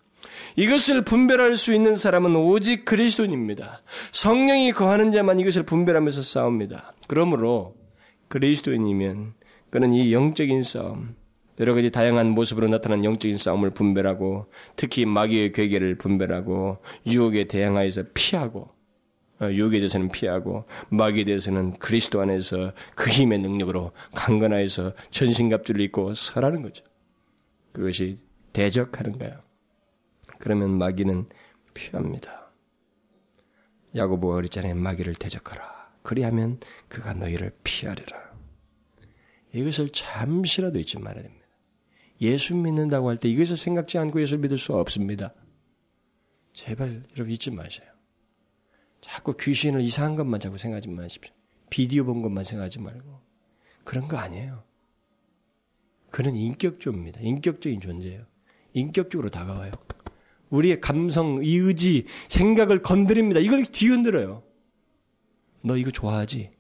[0.57, 3.83] 이것을 분별할 수 있는 사람은 오직 그리스도인입니다.
[4.13, 6.93] 성령이 거하는 자만 이것을 분별하면서 싸웁니다.
[7.07, 7.75] 그러므로
[8.29, 9.35] 그리스도인이면
[9.71, 11.15] 그는 이 영적인 싸움,
[11.61, 14.47] 여러 가지 다양한 모습으로 나타난 영적인 싸움을 분별하고
[14.77, 18.80] 특히 마귀의 괴계를 분별하고 유혹에 대항하여서 피하고 어,
[19.43, 26.85] 유혹에 대해서는 피하고 마귀에 대해서는 그리스도 안에서 그 힘의 능력으로 강건하여서 전신갑주를 입고 서라는 거죠.
[27.73, 28.19] 그것이
[28.53, 29.41] 대적하는 거예요.
[30.39, 31.27] 그러면 마귀는
[31.75, 32.51] 피합니다.
[33.97, 34.75] 야고보가 그랬잖아요.
[34.75, 35.91] 마귀를 대적하라.
[36.03, 38.31] 그리하면 그가 너희를 피하리라.
[39.53, 41.47] 이것을 잠시라도 잊지 말아야 됩니다.
[42.21, 45.33] 예수 믿는다고 할 때 이것을 생각지 않고 예수 믿을 수 없습니다.
[46.53, 47.90] 제발 여러분 잊지 마세요.
[49.01, 51.33] 자꾸 귀신을 이상한 것만 자꾸 생각하지 마십시오.
[51.71, 53.21] 비디오 본 것만 생각하지 말고.
[53.85, 54.63] 그런 거 아니에요.
[56.11, 57.21] 그는 인격조입니다.
[57.21, 58.27] 인격적인 존재예요.
[58.73, 59.73] 인격적으로 다가와요.
[60.51, 63.41] 우리의 감성, 의지, 생각을 건드립니다.
[63.41, 64.43] 이걸 뒤흔들어요.
[65.63, 66.51] 너 이거 좋아하지?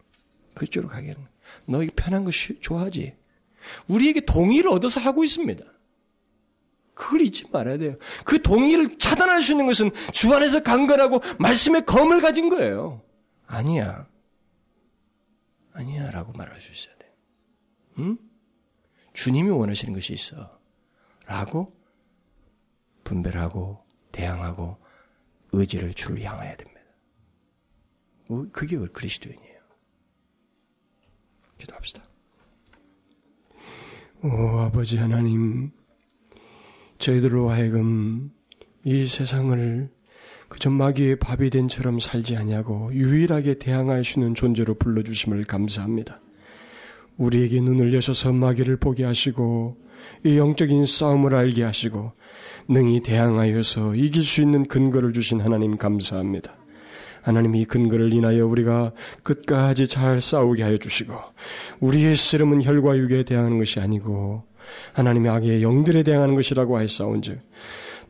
[0.54, 1.16] 그쪽으로 가게는.
[1.66, 3.14] 너 이거 편한 거 좋아하지?
[3.88, 5.64] 우리에게 동의를 얻어서 하고 있습니다.
[7.00, 7.96] 그걸 잊지 말아야 돼요.
[8.26, 13.00] 그 동의를 차단할 수 있는 것은 주 안에서 강건하고 말씀의 검을 가진 거예요.
[13.46, 14.06] 아니야.
[15.72, 16.10] 아니야.
[16.10, 17.10] 라고 말할 수 있어야 돼.
[18.00, 18.18] 응?
[19.14, 20.60] 주님이 원하시는 것이 있어.
[21.24, 21.74] 라고
[23.04, 23.82] 분별하고
[24.12, 24.76] 대항하고
[25.52, 26.80] 의지를 주를 향해야 됩니다.
[28.52, 29.60] 그게 그리스도인이에요.
[31.56, 32.02] 기도합시다.
[34.22, 34.28] 오
[34.58, 35.72] 아버지 하나님,
[37.00, 38.30] 저희들로 하여금
[38.84, 39.88] 이 세상을
[40.48, 43.56] 그저 마귀의 밥이 된처럼 살지 아니하고 유일하게
[44.18, 46.20] 있는 존재로 불러주심을 감사합니다.
[47.16, 49.76] 우리에게 눈을 여셔서 마귀를 보게 하시고
[50.24, 52.12] 이 영적인 싸움을 알게 하시고
[52.68, 56.54] 능히 대항하여서 이길 수 있는 근거를 주신 하나님 감사합니다.
[57.22, 58.92] 하나님 이 근거를 인하여 우리가
[59.22, 61.14] 끝까지 잘 싸우게 하여 주시고
[61.80, 64.49] 우리의 쓰름은 혈과 육에 대항하는 것이 아니고
[64.92, 67.40] 하나님의 악의 영들에 대항하는 것이라고 하였사온즉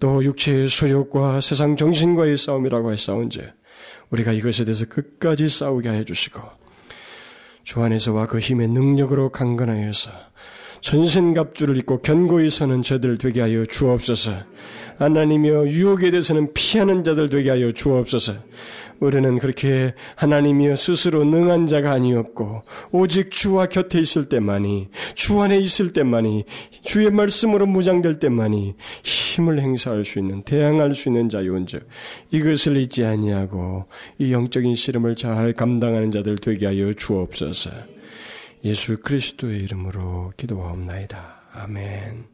[0.00, 3.44] 또 육체의 소욕과 세상 정신과의 싸움이라고 하였사온즉
[4.10, 6.40] 우리가 이것에 대해서 끝까지 싸우게 하여 주시고
[7.62, 10.10] 주 안에서와 그 힘의 능력으로 강건하여서
[10.80, 14.32] 전신갑주를 입고 견고히 서는 저들 되게 하여 주옵소서.
[14.98, 18.34] 하나님이여 유혹에 대해서는 피하는 자들 되게 하여 주옵소서.
[19.00, 25.92] 우리는 그렇게 하나님이여 스스로 능한 자가 아니었고 오직 주와 곁에 있을 때만이 주 안에 있을
[25.92, 26.44] 때만이
[26.82, 31.88] 주의 말씀으로 무장될 때만이 힘을 행사할 수 있는 대항할 수 있는 자요온즉
[32.30, 33.86] 이것을 잊지 아니하고
[34.18, 37.70] 이 영적인 시름을 잘 감당하는 자들 되게 하여 주옵소서.
[38.64, 41.40] 예수 그리스도의 이름으로 기도하옵나이다.
[41.52, 42.29] 아멘.